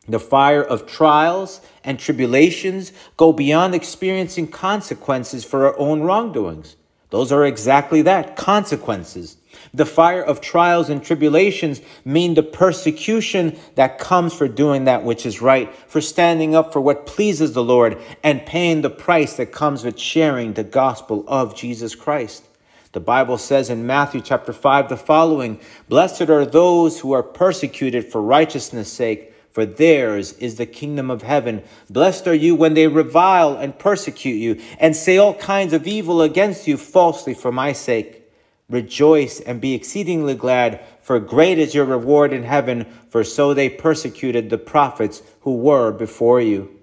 The 0.09 0.21
fire 0.21 0.62
of 0.62 0.87
trials 0.87 1.61
and 1.83 1.99
tribulations 1.99 2.92
go 3.16 3.33
beyond 3.33 3.75
experiencing 3.75 4.49
consequences 4.49 5.45
for 5.45 5.66
our 5.66 5.79
own 5.79 6.03
wrongdoings. 6.03 6.77
Those 7.11 7.33
are 7.33 7.45
exactly 7.45 8.03
that 8.03 8.37
consequences. 8.37 9.37
The 9.73 9.87
fire 9.87 10.23
of 10.23 10.40
trials 10.40 10.88
and 10.88 11.03
tribulations 11.03 11.81
mean 12.05 12.35
the 12.35 12.42
persecution 12.42 13.59
that 13.75 13.99
comes 13.99 14.35
for 14.35 14.49
doing 14.49 14.85
that 14.85 15.05
which 15.05 15.27
is 15.27 15.42
right, 15.42 15.75
for 15.88 16.01
standing 16.01 16.55
up 16.55 16.73
for 16.73 16.81
what 16.81 17.07
pleases 17.07 17.53
the 17.53 17.64
Lord, 17.64 17.99
and 18.23 18.47
paying 18.47 18.83
the 18.83 18.90
price 18.90 19.37
that 19.37 19.53
comes 19.53 19.85
with 19.85 19.99
sharing 19.99 20.55
the 20.55 20.64
gospel 20.64 21.25
of 21.27 21.55
Jesus 21.55 21.95
Christ. 21.95 22.45
The 22.92 23.01
Bible 23.01 23.37
says 23.37 23.69
in 23.69 23.87
Matthew 23.87 24.23
chapter 24.23 24.55
5 24.55 24.88
the 24.88 24.97
following 24.97 25.61
Blessed 25.87 26.31
are 26.31 26.47
those 26.47 27.01
who 27.01 27.12
are 27.12 27.23
persecuted 27.23 28.11
for 28.11 28.23
righteousness' 28.23 28.90
sake, 28.90 29.35
for 29.51 29.66
theirs 29.66 30.33
is 30.35 30.57
the 30.57 30.64
kingdom 30.64 31.11
of 31.11 31.21
heaven. 31.21 31.62
Blessed 31.90 32.27
are 32.27 32.35
you 32.35 32.55
when 32.55 32.73
they 32.73 32.88
revile 32.88 33.55
and 33.57 33.79
persecute 33.79 34.37
you, 34.37 34.62
and 34.79 34.97
say 34.97 35.19
all 35.19 35.35
kinds 35.35 35.75
of 35.75 35.87
evil 35.87 36.23
against 36.23 36.66
you 36.66 36.79
falsely 36.79 37.35
for 37.35 37.53
my 37.53 37.73
sake. 37.73 38.26
Rejoice 38.68 39.38
and 39.40 39.61
be 39.61 39.74
exceedingly 39.74 40.35
glad, 40.35 40.85
for 41.00 41.20
great 41.20 41.59
is 41.59 41.74
your 41.74 41.85
reward 41.85 42.33
in 42.33 42.42
heaven, 42.42 42.85
for 43.09 43.22
so 43.22 43.55
they 43.55 43.68
persecuted 43.68 44.50
the 44.50 44.59
prophets 44.59 45.22
who 45.42 45.57
were 45.57 45.92
before 45.92 46.40
you. 46.40 46.76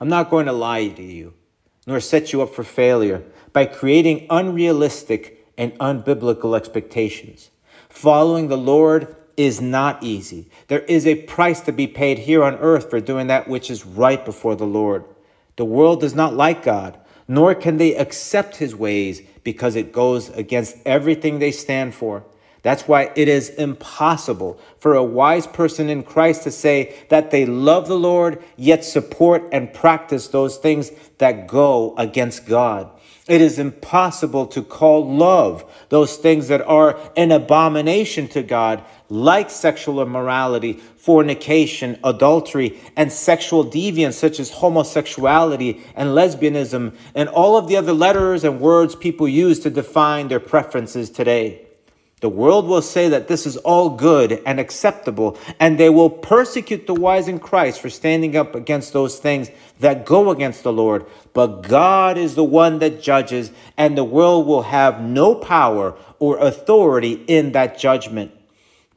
I'm 0.00 0.08
not 0.08 0.28
going 0.28 0.46
to 0.46 0.52
lie 0.52 0.88
to 0.88 1.02
you, 1.02 1.32
nor 1.86 1.98
set 2.00 2.32
you 2.32 2.42
up 2.42 2.54
for 2.54 2.62
failure 2.62 3.24
by 3.54 3.64
creating 3.64 4.26
unrealistic 4.28 5.46
and 5.56 5.72
unbiblical 5.78 6.54
expectations. 6.54 7.50
Following 7.88 8.48
the 8.48 8.58
Lord 8.58 9.16
is 9.38 9.60
not 9.60 10.02
easy. 10.02 10.50
There 10.66 10.80
is 10.80 11.06
a 11.06 11.22
price 11.22 11.60
to 11.62 11.72
be 11.72 11.86
paid 11.86 12.18
here 12.18 12.44
on 12.44 12.56
earth 12.56 12.90
for 12.90 13.00
doing 13.00 13.28
that 13.28 13.48
which 13.48 13.70
is 13.70 13.86
right 13.86 14.22
before 14.24 14.56
the 14.56 14.66
Lord. 14.66 15.04
The 15.56 15.64
world 15.64 16.00
does 16.00 16.14
not 16.14 16.34
like 16.34 16.62
God, 16.62 16.98
nor 17.26 17.54
can 17.54 17.78
they 17.78 17.96
accept 17.96 18.56
his 18.56 18.76
ways 18.76 19.22
because 19.48 19.76
it 19.76 19.92
goes 19.92 20.28
against 20.28 20.76
everything 20.84 21.38
they 21.38 21.50
stand 21.50 21.94
for. 21.94 22.22
That's 22.60 22.82
why 22.82 23.10
it 23.16 23.28
is 23.28 23.48
impossible 23.48 24.60
for 24.78 24.94
a 24.94 25.02
wise 25.02 25.46
person 25.46 25.88
in 25.88 26.02
Christ 26.02 26.42
to 26.42 26.50
say 26.50 26.94
that 27.08 27.30
they 27.30 27.46
love 27.46 27.88
the 27.88 27.98
Lord, 27.98 28.44
yet 28.58 28.84
support 28.84 29.48
and 29.50 29.72
practice 29.72 30.28
those 30.28 30.58
things 30.58 30.90
that 31.16 31.46
go 31.46 31.94
against 31.96 32.44
God. 32.44 32.90
It 33.26 33.40
is 33.40 33.58
impossible 33.58 34.46
to 34.48 34.62
call 34.62 35.10
love 35.10 35.64
those 35.88 36.18
things 36.18 36.48
that 36.48 36.60
are 36.60 36.98
an 37.16 37.32
abomination 37.32 38.28
to 38.28 38.42
God, 38.42 38.84
like 39.08 39.50
sexual 39.50 40.02
immorality, 40.02 40.74
fornication, 40.96 41.98
adultery, 42.04 42.78
and 42.96 43.12
sexual 43.12 43.64
deviance, 43.64 44.14
such 44.14 44.38
as 44.38 44.50
homosexuality 44.50 45.82
and 45.96 46.10
lesbianism, 46.10 46.94
and 47.14 47.28
all 47.28 47.56
of 47.56 47.68
the 47.68 47.76
other 47.76 47.92
letters 47.92 48.44
and 48.44 48.60
words 48.60 48.94
people 48.94 49.28
use 49.28 49.60
to 49.60 49.70
define 49.70 50.28
their 50.28 50.40
preferences 50.40 51.08
today. 51.08 51.64
The 52.20 52.28
world 52.28 52.66
will 52.66 52.82
say 52.82 53.08
that 53.10 53.28
this 53.28 53.46
is 53.46 53.56
all 53.58 53.90
good 53.90 54.42
and 54.44 54.58
acceptable, 54.58 55.38
and 55.60 55.78
they 55.78 55.88
will 55.88 56.10
persecute 56.10 56.86
the 56.86 56.94
wise 56.94 57.28
in 57.28 57.38
Christ 57.38 57.80
for 57.80 57.88
standing 57.88 58.36
up 58.36 58.56
against 58.56 58.92
those 58.92 59.20
things 59.20 59.50
that 59.78 60.04
go 60.04 60.30
against 60.30 60.64
the 60.64 60.72
Lord. 60.72 61.06
But 61.32 61.62
God 61.62 62.18
is 62.18 62.34
the 62.34 62.42
one 62.42 62.80
that 62.80 63.00
judges, 63.00 63.52
and 63.76 63.96
the 63.96 64.02
world 64.02 64.46
will 64.48 64.62
have 64.62 65.00
no 65.00 65.36
power 65.36 65.94
or 66.18 66.38
authority 66.38 67.12
in 67.28 67.52
that 67.52 67.78
judgment. 67.78 68.32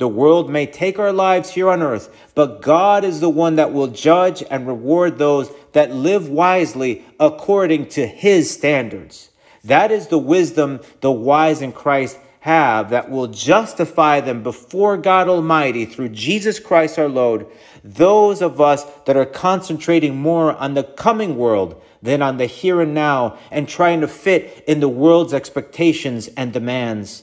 The 0.02 0.08
world 0.08 0.50
may 0.50 0.66
take 0.66 0.98
our 0.98 1.14
lives 1.14 1.52
here 1.52 1.70
on 1.70 1.84
earth, 1.84 2.10
but 2.34 2.64
God 2.64 3.04
is 3.04 3.20
the 3.20 3.30
one 3.30 3.58
that 3.58 3.72
will 3.72 3.86
judge 3.86 4.44
and 4.50 4.66
reward 4.66 5.20
those 5.20 5.52
that 5.74 5.94
live 5.94 6.28
wisely 6.28 7.06
according 7.20 7.90
to 7.90 8.08
his 8.08 8.50
standards. 8.50 9.30
That 9.64 9.92
is 9.92 10.08
the 10.08 10.18
wisdom 10.18 10.80
the 11.02 11.12
wise 11.12 11.62
in 11.62 11.72
Christ 11.72 12.18
have 12.40 12.90
that 12.90 13.12
will 13.12 13.28
justify 13.28 14.22
them 14.22 14.42
before 14.42 14.98
God 14.98 15.30
Almighty 15.30 15.86
through 15.86 16.10
Jesus 16.10 16.60
Christ 16.60 16.98
our 16.98 17.08
Lord, 17.08 17.46
those 17.84 18.42
of 18.42 18.60
us 18.60 18.86
that 19.06 19.16
are 19.16 19.24
concentrating 19.24 20.16
more 20.16 20.56
on 20.56 20.74
the 20.74 20.84
coming 20.84 21.38
world 21.38 21.80
than 22.02 22.24
on 22.24 22.38
the 22.38 22.48
here 22.48 22.82
and 22.82 22.96
now 22.96 23.38
and 23.52 23.70
trying 23.70 24.02
to 24.02 24.08
fit 24.08 24.64
in 24.66 24.80
the 24.80 24.90
world's 24.90 25.32
expectations 25.32 26.28
and 26.36 26.52
demands. 26.52 27.22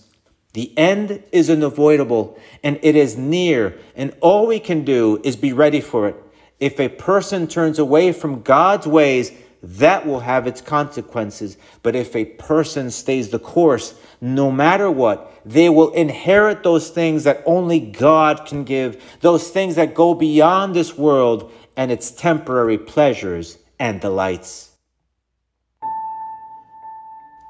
The 0.54 0.76
end 0.78 1.22
is 1.30 1.50
unavoidable 1.50 2.38
and 2.62 2.78
it 2.82 2.96
is 2.96 3.16
near, 3.16 3.78
and 3.94 4.14
all 4.20 4.46
we 4.46 4.60
can 4.60 4.84
do 4.84 5.20
is 5.22 5.36
be 5.36 5.52
ready 5.52 5.80
for 5.80 6.08
it. 6.08 6.16
If 6.58 6.80
a 6.80 6.88
person 6.88 7.46
turns 7.46 7.78
away 7.78 8.12
from 8.12 8.42
God's 8.42 8.86
ways, 8.86 9.32
that 9.62 10.06
will 10.06 10.20
have 10.20 10.46
its 10.46 10.60
consequences. 10.60 11.56
But 11.82 11.96
if 11.96 12.14
a 12.14 12.24
person 12.24 12.90
stays 12.90 13.30
the 13.30 13.38
course, 13.38 13.94
no 14.20 14.50
matter 14.50 14.90
what, 14.90 15.32
they 15.44 15.68
will 15.68 15.92
inherit 15.92 16.62
those 16.62 16.90
things 16.90 17.24
that 17.24 17.42
only 17.44 17.80
God 17.80 18.46
can 18.46 18.64
give, 18.64 19.02
those 19.20 19.50
things 19.50 19.74
that 19.74 19.94
go 19.94 20.14
beyond 20.14 20.74
this 20.74 20.96
world 20.96 21.52
and 21.76 21.90
its 21.90 22.10
temporary 22.10 22.78
pleasures 22.78 23.58
and 23.78 24.00
delights. 24.00 24.67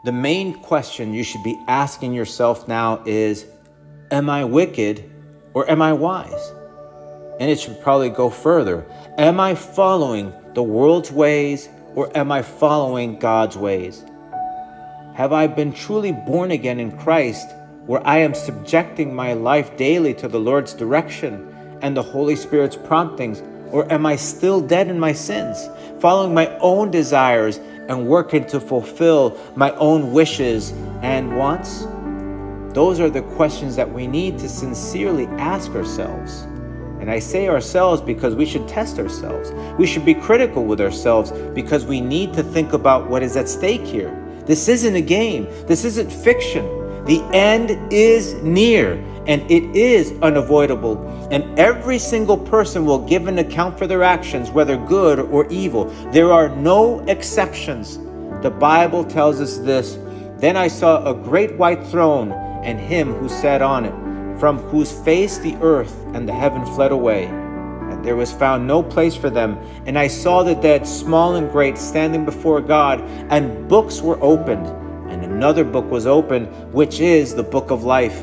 The 0.04 0.12
main 0.12 0.54
question 0.54 1.12
you 1.12 1.24
should 1.24 1.42
be 1.42 1.60
asking 1.66 2.14
yourself 2.14 2.68
now 2.68 3.02
is 3.04 3.46
Am 4.12 4.30
I 4.30 4.44
wicked 4.44 5.10
or 5.54 5.68
am 5.68 5.82
I 5.82 5.92
wise? 5.92 6.52
And 7.40 7.50
it 7.50 7.58
should 7.58 7.82
probably 7.82 8.08
go 8.08 8.30
further. 8.30 8.86
Am 9.18 9.40
I 9.40 9.56
following 9.56 10.32
the 10.54 10.62
world's 10.62 11.10
ways 11.10 11.68
or 11.96 12.16
am 12.16 12.30
I 12.30 12.42
following 12.42 13.18
God's 13.18 13.56
ways? 13.56 14.04
Have 15.14 15.32
I 15.32 15.48
been 15.48 15.72
truly 15.72 16.12
born 16.12 16.52
again 16.52 16.78
in 16.78 16.96
Christ, 16.96 17.48
where 17.86 18.06
I 18.06 18.18
am 18.18 18.34
subjecting 18.34 19.12
my 19.12 19.32
life 19.32 19.76
daily 19.76 20.14
to 20.14 20.28
the 20.28 20.38
Lord's 20.38 20.74
direction 20.74 21.52
and 21.82 21.96
the 21.96 22.02
Holy 22.02 22.36
Spirit's 22.36 22.76
promptings? 22.76 23.42
Or 23.72 23.92
am 23.92 24.06
I 24.06 24.14
still 24.14 24.60
dead 24.60 24.86
in 24.86 25.00
my 25.00 25.12
sins, 25.12 25.68
following 26.00 26.32
my 26.32 26.56
own 26.58 26.92
desires 26.92 27.58
and 27.88 28.06
working 28.06 28.44
to 28.46 28.60
fulfill 28.60 29.38
my 29.56 29.72
own 29.72 30.12
wishes 30.12 30.72
and 31.02 31.36
wants? 31.36 31.86
Those 32.74 33.00
are 33.00 33.10
the 33.10 33.22
questions 33.22 33.74
that 33.76 33.90
we 33.90 34.06
need 34.06 34.38
to 34.38 34.48
sincerely 34.48 35.26
ask 35.38 35.70
ourselves. 35.72 36.42
And 37.00 37.10
I 37.10 37.18
say 37.18 37.48
ourselves 37.48 38.02
because 38.02 38.34
we 38.34 38.44
should 38.44 38.68
test 38.68 38.98
ourselves. 38.98 39.52
We 39.78 39.86
should 39.86 40.04
be 40.04 40.14
critical 40.14 40.64
with 40.64 40.80
ourselves 40.80 41.32
because 41.54 41.86
we 41.86 42.00
need 42.00 42.34
to 42.34 42.42
think 42.42 42.72
about 42.72 43.08
what 43.08 43.22
is 43.22 43.36
at 43.36 43.48
stake 43.48 43.82
here. 43.82 44.14
This 44.44 44.68
isn't 44.68 44.94
a 44.94 45.00
game, 45.00 45.46
this 45.66 45.84
isn't 45.84 46.10
fiction. 46.10 46.64
The 47.04 47.22
end 47.32 47.92
is 47.92 48.34
near 48.42 49.02
and 49.28 49.48
it 49.50 49.76
is 49.76 50.14
unavoidable. 50.22 51.28
And 51.30 51.58
every 51.58 51.98
single 51.98 52.38
person 52.38 52.84
will 52.86 53.06
give 53.06 53.28
an 53.28 53.38
account 53.38 53.78
for 53.78 53.86
their 53.86 54.02
actions, 54.02 54.50
whether 54.50 54.76
good 54.76 55.20
or 55.20 55.46
evil. 55.50 55.84
There 56.10 56.32
are 56.32 56.48
no 56.48 57.00
exceptions. 57.00 57.98
The 58.42 58.50
Bible 58.50 59.04
tells 59.04 59.40
us 59.40 59.58
this 59.58 59.98
Then 60.38 60.56
I 60.56 60.68
saw 60.68 61.04
a 61.04 61.14
great 61.14 61.56
white 61.56 61.86
throne 61.86 62.32
and 62.64 62.80
him 62.80 63.12
who 63.14 63.28
sat 63.28 63.62
on 63.62 63.84
it 63.84 64.08
from 64.40 64.58
whose 64.58 64.92
face 64.92 65.38
the 65.38 65.56
earth 65.56 65.94
and 66.14 66.28
the 66.28 66.32
heaven 66.32 66.64
fled 66.74 66.92
away. 66.92 67.26
And 67.26 68.04
there 68.04 68.16
was 68.16 68.32
found 68.32 68.66
no 68.66 68.82
place 68.82 69.16
for 69.16 69.30
them. 69.30 69.58
And 69.86 69.98
I 69.98 70.06
saw 70.06 70.42
the 70.42 70.54
dead, 70.54 70.86
small 70.86 71.36
and 71.36 71.50
great, 71.50 71.76
standing 71.76 72.24
before 72.24 72.60
God, 72.60 73.00
and 73.30 73.68
books 73.68 74.00
were 74.00 74.22
opened. 74.22 74.66
And 75.10 75.24
another 75.24 75.64
book 75.64 75.90
was 75.90 76.06
opened, 76.06 76.48
which 76.72 77.00
is 77.00 77.34
the 77.34 77.42
book 77.42 77.70
of 77.70 77.84
life. 77.84 78.22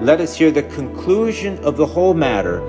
Let 0.00 0.22
us 0.22 0.34
hear 0.34 0.50
the 0.50 0.62
conclusion 0.62 1.58
of 1.58 1.76
the 1.76 1.84
whole 1.84 2.14
matter. 2.14 2.62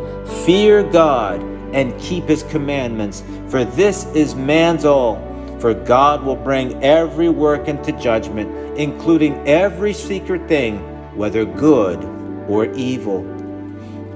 Fear 0.45 0.83
God 0.91 1.41
and 1.73 1.97
keep 1.97 2.25
his 2.25 2.43
commandments, 2.43 3.23
for 3.47 3.63
this 3.63 4.05
is 4.13 4.35
man's 4.35 4.83
all. 4.83 5.15
For 5.59 5.73
God 5.73 6.25
will 6.25 6.35
bring 6.35 6.83
every 6.83 7.29
work 7.29 7.69
into 7.69 7.93
judgment, 7.93 8.77
including 8.77 9.35
every 9.47 9.93
secret 9.93 10.45
thing, 10.49 10.79
whether 11.15 11.45
good 11.45 12.03
or 12.49 12.65
evil. 12.73 13.19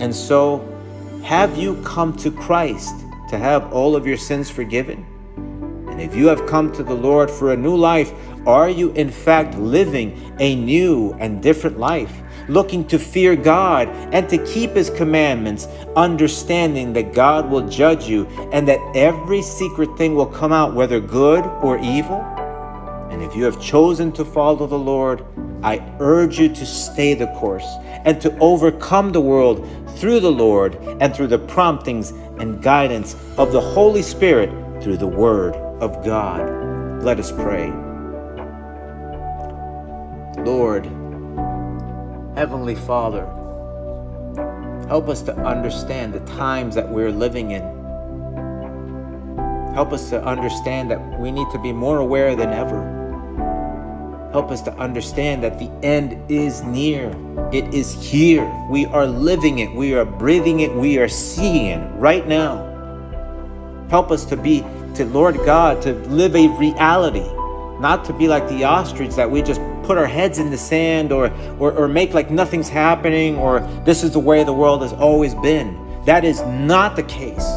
And 0.01 0.13
so, 0.13 0.67
have 1.23 1.57
you 1.57 1.81
come 1.83 2.17
to 2.17 2.31
Christ 2.31 2.93
to 3.29 3.37
have 3.37 3.71
all 3.71 3.95
of 3.95 4.05
your 4.05 4.17
sins 4.17 4.49
forgiven? 4.49 5.05
And 5.87 6.01
if 6.01 6.13
you 6.15 6.27
have 6.27 6.45
come 6.47 6.73
to 6.73 6.83
the 6.83 6.93
Lord 6.93 7.31
for 7.31 7.53
a 7.53 7.57
new 7.57 7.77
life, 7.77 8.11
are 8.45 8.69
you 8.69 8.91
in 8.91 9.09
fact 9.09 9.55
living 9.57 10.35
a 10.39 10.55
new 10.55 11.13
and 11.19 11.41
different 11.41 11.79
life? 11.79 12.21
Looking 12.47 12.85
to 12.87 12.99
fear 12.99 13.35
God 13.35 13.87
and 14.13 14.29
to 14.29 14.37
keep 14.45 14.71
His 14.71 14.89
commandments, 14.89 15.67
understanding 15.95 16.93
that 16.93 17.13
God 17.13 17.49
will 17.49 17.67
judge 17.67 18.07
you 18.07 18.25
and 18.51 18.67
that 18.67 18.79
every 18.95 19.41
secret 19.41 19.97
thing 19.97 20.15
will 20.15 20.25
come 20.25 20.51
out, 20.51 20.73
whether 20.73 20.99
good 20.99 21.45
or 21.63 21.77
evil. 21.79 22.21
And 23.11 23.23
if 23.23 23.35
you 23.35 23.43
have 23.45 23.61
chosen 23.61 24.11
to 24.13 24.25
follow 24.25 24.67
the 24.67 24.77
Lord, 24.77 25.25
I 25.63 25.81
urge 25.99 26.39
you 26.39 26.49
to 26.49 26.65
stay 26.65 27.13
the 27.13 27.27
course 27.27 27.65
and 28.03 28.21
to 28.21 28.37
overcome 28.39 29.11
the 29.11 29.21
world 29.21 29.67
through 29.97 30.19
the 30.19 30.31
Lord 30.31 30.75
and 30.99 31.15
through 31.15 31.27
the 31.27 31.39
promptings 31.39 32.11
and 32.39 32.61
guidance 32.61 33.15
of 33.37 33.51
the 33.51 33.61
Holy 33.61 34.01
Spirit 34.01 34.49
through 34.83 34.97
the 34.97 35.07
Word 35.07 35.55
of 35.81 36.03
God. 36.03 37.03
Let 37.03 37.19
us 37.19 37.31
pray. 37.31 37.71
Lord, 40.43 40.85
Heavenly 42.35 42.75
Father, 42.75 43.25
help 44.89 45.07
us 45.07 45.21
to 45.21 45.33
understand 45.37 46.13
the 46.13 46.19
times 46.35 46.75
that 46.75 46.89
we're 46.89 47.11
living 47.11 47.51
in. 47.51 47.61
Help 49.73 49.93
us 49.93 50.09
to 50.09 50.21
understand 50.21 50.91
that 50.91 51.19
we 51.19 51.31
need 51.31 51.49
to 51.51 51.59
be 51.59 51.71
more 51.71 51.99
aware 51.99 52.35
than 52.35 52.49
ever. 52.49 54.29
Help 54.33 54.51
us 54.51 54.61
to 54.63 54.73
understand 54.73 55.43
that 55.43 55.59
the 55.59 55.71
end 55.81 56.19
is 56.29 56.61
near. 56.63 57.07
It 57.53 57.73
is 57.73 57.93
here. 57.93 58.45
We 58.69 58.85
are 58.87 59.07
living 59.07 59.59
it. 59.59 59.73
We 59.73 59.93
are 59.93 60.03
breathing 60.03 60.59
it. 60.59 60.75
We 60.75 60.97
are 60.97 61.07
seeing 61.07 61.67
it 61.67 61.91
right 61.95 62.27
now. 62.27 62.57
Help 63.89 64.11
us 64.11 64.25
to 64.25 64.35
be, 64.35 64.59
to 64.95 65.05
Lord 65.05 65.37
God, 65.45 65.81
to 65.83 65.93
live 65.93 66.35
a 66.35 66.49
reality, 66.57 67.23
not 67.85 68.03
to 68.03 68.13
be 68.13 68.27
like 68.27 68.49
the 68.49 68.63
ostrich 68.63 69.13
that 69.13 69.29
we 69.29 69.43
just 69.43 69.61
put 69.83 69.95
our 69.95 70.07
heads 70.07 70.39
in 70.39 70.49
the 70.49 70.57
sand 70.57 71.11
or, 71.11 71.27
or, 71.59 71.71
or 71.73 71.87
make 71.87 72.15
like 72.15 72.31
nothing's 72.31 72.67
happening 72.67 73.37
or 73.37 73.59
this 73.85 74.03
is 74.03 74.09
the 74.09 74.19
way 74.19 74.43
the 74.43 74.51
world 74.51 74.81
has 74.81 74.91
always 74.93 75.35
been. 75.35 75.79
That 76.03 76.25
is 76.25 76.41
not 76.41 76.95
the 76.95 77.03
case. 77.03 77.47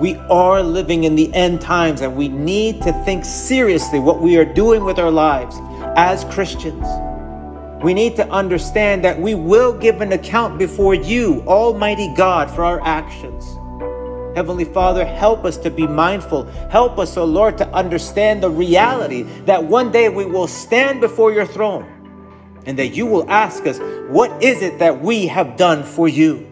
We 0.00 0.14
are 0.30 0.62
living 0.62 1.04
in 1.04 1.14
the 1.14 1.30
end 1.34 1.60
times 1.60 2.00
and 2.00 2.16
we 2.16 2.28
need 2.28 2.80
to 2.84 2.92
think 3.04 3.22
seriously 3.22 3.98
what 3.98 4.22
we 4.22 4.38
are 4.38 4.46
doing 4.46 4.82
with 4.82 4.98
our 4.98 5.10
lives 5.10 5.56
as 5.94 6.24
Christians. 6.32 6.86
We 7.84 7.92
need 7.92 8.16
to 8.16 8.26
understand 8.30 9.04
that 9.04 9.20
we 9.20 9.34
will 9.34 9.76
give 9.76 10.00
an 10.00 10.12
account 10.12 10.58
before 10.58 10.94
you, 10.94 11.44
Almighty 11.46 12.10
God, 12.14 12.50
for 12.50 12.64
our 12.64 12.80
actions. 12.80 13.44
Heavenly 14.38 14.66
Father, 14.66 15.04
help 15.04 15.44
us 15.44 15.56
to 15.56 15.68
be 15.68 15.84
mindful. 15.84 16.44
Help 16.70 17.00
us, 17.00 17.16
O 17.16 17.22
oh 17.22 17.24
Lord, 17.24 17.58
to 17.58 17.68
understand 17.70 18.40
the 18.40 18.48
reality 18.48 19.22
that 19.46 19.64
one 19.64 19.90
day 19.90 20.08
we 20.08 20.26
will 20.26 20.46
stand 20.46 21.00
before 21.00 21.32
your 21.32 21.44
throne 21.44 21.84
and 22.64 22.78
that 22.78 22.94
you 22.94 23.04
will 23.04 23.28
ask 23.28 23.66
us, 23.66 23.80
What 24.08 24.40
is 24.40 24.62
it 24.62 24.78
that 24.78 25.00
we 25.00 25.26
have 25.26 25.56
done 25.56 25.82
for 25.82 26.06
you? 26.06 26.46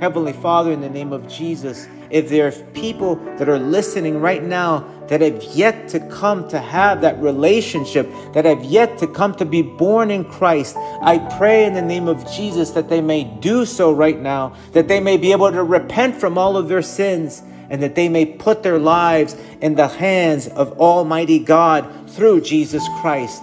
Heavenly 0.00 0.32
Father, 0.32 0.72
in 0.72 0.80
the 0.80 0.90
name 0.90 1.12
of 1.12 1.28
Jesus, 1.28 1.86
if 2.10 2.28
there 2.28 2.48
are 2.48 2.52
people 2.72 3.16
that 3.38 3.48
are 3.48 3.58
listening 3.58 4.20
right 4.20 4.42
now 4.42 4.88
that 5.08 5.20
have 5.20 5.42
yet 5.54 5.88
to 5.88 6.00
come 6.08 6.48
to 6.48 6.58
have 6.58 7.00
that 7.02 7.18
relationship, 7.20 8.08
that 8.32 8.44
have 8.44 8.64
yet 8.64 8.98
to 8.98 9.06
come 9.06 9.34
to 9.34 9.44
be 9.44 9.62
born 9.62 10.10
in 10.10 10.24
Christ, 10.24 10.76
I 10.76 11.18
pray 11.38 11.66
in 11.66 11.74
the 11.74 11.82
name 11.82 12.08
of 12.08 12.30
Jesus 12.32 12.70
that 12.70 12.88
they 12.88 13.00
may 13.00 13.24
do 13.24 13.66
so 13.66 13.92
right 13.92 14.18
now, 14.18 14.54
that 14.72 14.88
they 14.88 15.00
may 15.00 15.16
be 15.16 15.32
able 15.32 15.50
to 15.50 15.62
repent 15.62 16.16
from 16.16 16.38
all 16.38 16.56
of 16.56 16.68
their 16.68 16.82
sins, 16.82 17.42
and 17.70 17.82
that 17.82 17.94
they 17.94 18.08
may 18.08 18.26
put 18.26 18.62
their 18.62 18.78
lives 18.78 19.36
in 19.60 19.74
the 19.74 19.88
hands 19.88 20.48
of 20.48 20.78
Almighty 20.78 21.38
God 21.38 22.10
through 22.10 22.42
Jesus 22.42 22.86
Christ. 23.00 23.42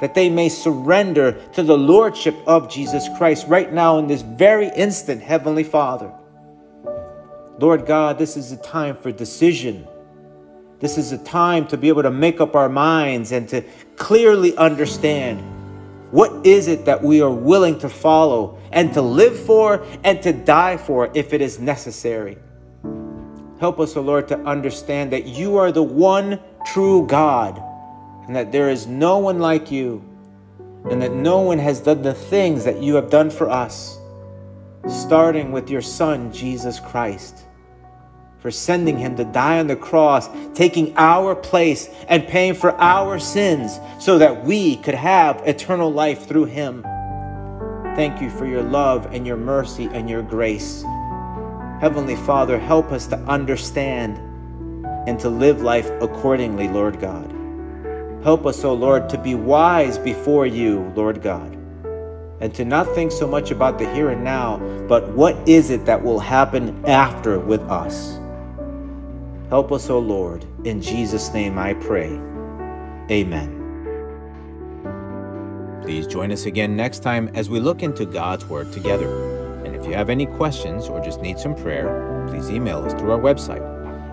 That 0.00 0.14
they 0.14 0.28
may 0.28 0.48
surrender 0.48 1.32
to 1.52 1.62
the 1.62 1.78
Lordship 1.78 2.36
of 2.46 2.70
Jesus 2.70 3.08
Christ 3.16 3.46
right 3.48 3.72
now 3.72 3.98
in 3.98 4.08
this 4.08 4.22
very 4.22 4.68
instant, 4.68 5.22
Heavenly 5.22 5.64
Father. 5.64 6.12
Lord 7.62 7.86
God, 7.86 8.18
this 8.18 8.36
is 8.36 8.50
a 8.50 8.56
time 8.56 8.96
for 8.96 9.12
decision. 9.12 9.86
This 10.80 10.98
is 10.98 11.12
a 11.12 11.18
time 11.18 11.64
to 11.68 11.76
be 11.76 11.86
able 11.86 12.02
to 12.02 12.10
make 12.10 12.40
up 12.40 12.56
our 12.56 12.68
minds 12.68 13.30
and 13.30 13.48
to 13.50 13.62
clearly 13.94 14.56
understand 14.56 15.38
what 16.10 16.44
is 16.44 16.66
it 16.66 16.86
that 16.86 17.04
we 17.04 17.22
are 17.22 17.30
willing 17.30 17.78
to 17.78 17.88
follow 17.88 18.58
and 18.72 18.92
to 18.94 19.00
live 19.00 19.38
for 19.38 19.86
and 20.02 20.20
to 20.22 20.32
die 20.32 20.76
for 20.76 21.12
if 21.14 21.32
it 21.32 21.40
is 21.40 21.60
necessary. 21.60 22.36
Help 23.60 23.78
us, 23.78 23.96
O 23.96 24.00
oh 24.00 24.02
Lord, 24.02 24.26
to 24.26 24.38
understand 24.40 25.12
that 25.12 25.26
you 25.26 25.56
are 25.56 25.70
the 25.70 25.84
one 25.84 26.40
true 26.66 27.06
God 27.06 27.62
and 28.26 28.34
that 28.34 28.50
there 28.50 28.70
is 28.70 28.88
no 28.88 29.18
one 29.18 29.38
like 29.38 29.70
you 29.70 30.02
and 30.90 31.00
that 31.00 31.12
no 31.12 31.38
one 31.38 31.60
has 31.60 31.78
done 31.78 32.02
the 32.02 32.12
things 32.12 32.64
that 32.64 32.82
you 32.82 32.96
have 32.96 33.08
done 33.08 33.30
for 33.30 33.48
us, 33.48 34.00
starting 34.88 35.52
with 35.52 35.70
your 35.70 35.80
Son, 35.80 36.32
Jesus 36.32 36.80
Christ 36.80 37.44
for 38.42 38.50
sending 38.50 38.98
him 38.98 39.14
to 39.14 39.24
die 39.24 39.60
on 39.60 39.68
the 39.68 39.76
cross, 39.76 40.28
taking 40.52 40.92
our 40.96 41.36
place 41.36 41.88
and 42.08 42.26
paying 42.26 42.54
for 42.54 42.72
our 42.80 43.20
sins 43.20 43.78
so 44.00 44.18
that 44.18 44.44
we 44.44 44.76
could 44.78 44.96
have 44.96 45.40
eternal 45.46 45.92
life 45.92 46.26
through 46.26 46.46
him. 46.46 46.82
Thank 47.94 48.20
you 48.20 48.30
for 48.30 48.44
your 48.44 48.62
love 48.62 49.06
and 49.14 49.24
your 49.24 49.36
mercy 49.36 49.88
and 49.92 50.10
your 50.10 50.22
grace. 50.22 50.82
Heavenly 51.80 52.16
Father, 52.16 52.58
help 52.58 52.90
us 52.90 53.06
to 53.08 53.16
understand 53.20 54.18
and 55.06 55.20
to 55.20 55.28
live 55.28 55.62
life 55.62 55.90
accordingly, 56.00 56.66
Lord 56.66 56.98
God. 56.98 57.30
Help 58.24 58.44
us, 58.44 58.64
O 58.64 58.70
oh 58.70 58.74
Lord, 58.74 59.08
to 59.10 59.18
be 59.18 59.36
wise 59.36 59.98
before 59.98 60.46
you, 60.46 60.92
Lord 60.96 61.22
God, 61.22 61.56
and 62.40 62.52
to 62.54 62.64
not 62.64 62.92
think 62.94 63.12
so 63.12 63.26
much 63.26 63.52
about 63.52 63.78
the 63.78 63.92
here 63.94 64.10
and 64.10 64.24
now, 64.24 64.58
but 64.88 65.08
what 65.10 65.36
is 65.48 65.70
it 65.70 65.84
that 65.86 66.02
will 66.02 66.18
happen 66.18 66.84
after 66.86 67.38
with 67.38 67.62
us. 67.62 68.18
Help 69.52 69.70
us, 69.70 69.90
O 69.90 69.98
Lord. 69.98 70.46
In 70.64 70.80
Jesus' 70.80 71.34
name 71.34 71.58
I 71.58 71.74
pray. 71.74 72.08
Amen. 73.10 73.58
Please 75.82 76.06
join 76.06 76.32
us 76.32 76.46
again 76.46 76.74
next 76.74 77.00
time 77.00 77.30
as 77.34 77.50
we 77.50 77.60
look 77.60 77.82
into 77.82 78.06
God's 78.06 78.46
Word 78.46 78.72
together. 78.72 79.62
And 79.62 79.76
if 79.76 79.84
you 79.84 79.92
have 79.92 80.08
any 80.08 80.24
questions 80.24 80.88
or 80.88 81.04
just 81.04 81.20
need 81.20 81.38
some 81.38 81.54
prayer, 81.54 82.26
please 82.30 82.48
email 82.48 82.78
us 82.78 82.94
through 82.94 83.10
our 83.10 83.20
website. 83.20 83.60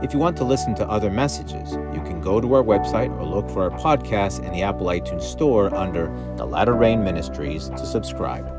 If 0.03 0.11
you 0.11 0.19
want 0.19 0.35
to 0.35 0.43
listen 0.43 0.75
to 0.75 0.85
other 0.89 1.09
messages, 1.09 1.71
you 1.71 2.01
can 2.01 2.19
go 2.19 2.41
to 2.41 2.55
our 2.55 2.63
website 2.63 3.09
or 3.17 3.23
look 3.23 3.49
for 3.49 3.63
our 3.63 3.79
podcast 3.79 4.45
in 4.45 4.51
the 4.51 4.63
Apple 4.63 4.87
iTunes 4.87 5.21
Store 5.21 5.73
under 5.73 6.13
The 6.35 6.43
Latter 6.43 6.73
Rain 6.73 7.01
Ministries 7.01 7.69
to 7.69 7.85
subscribe. 7.85 8.58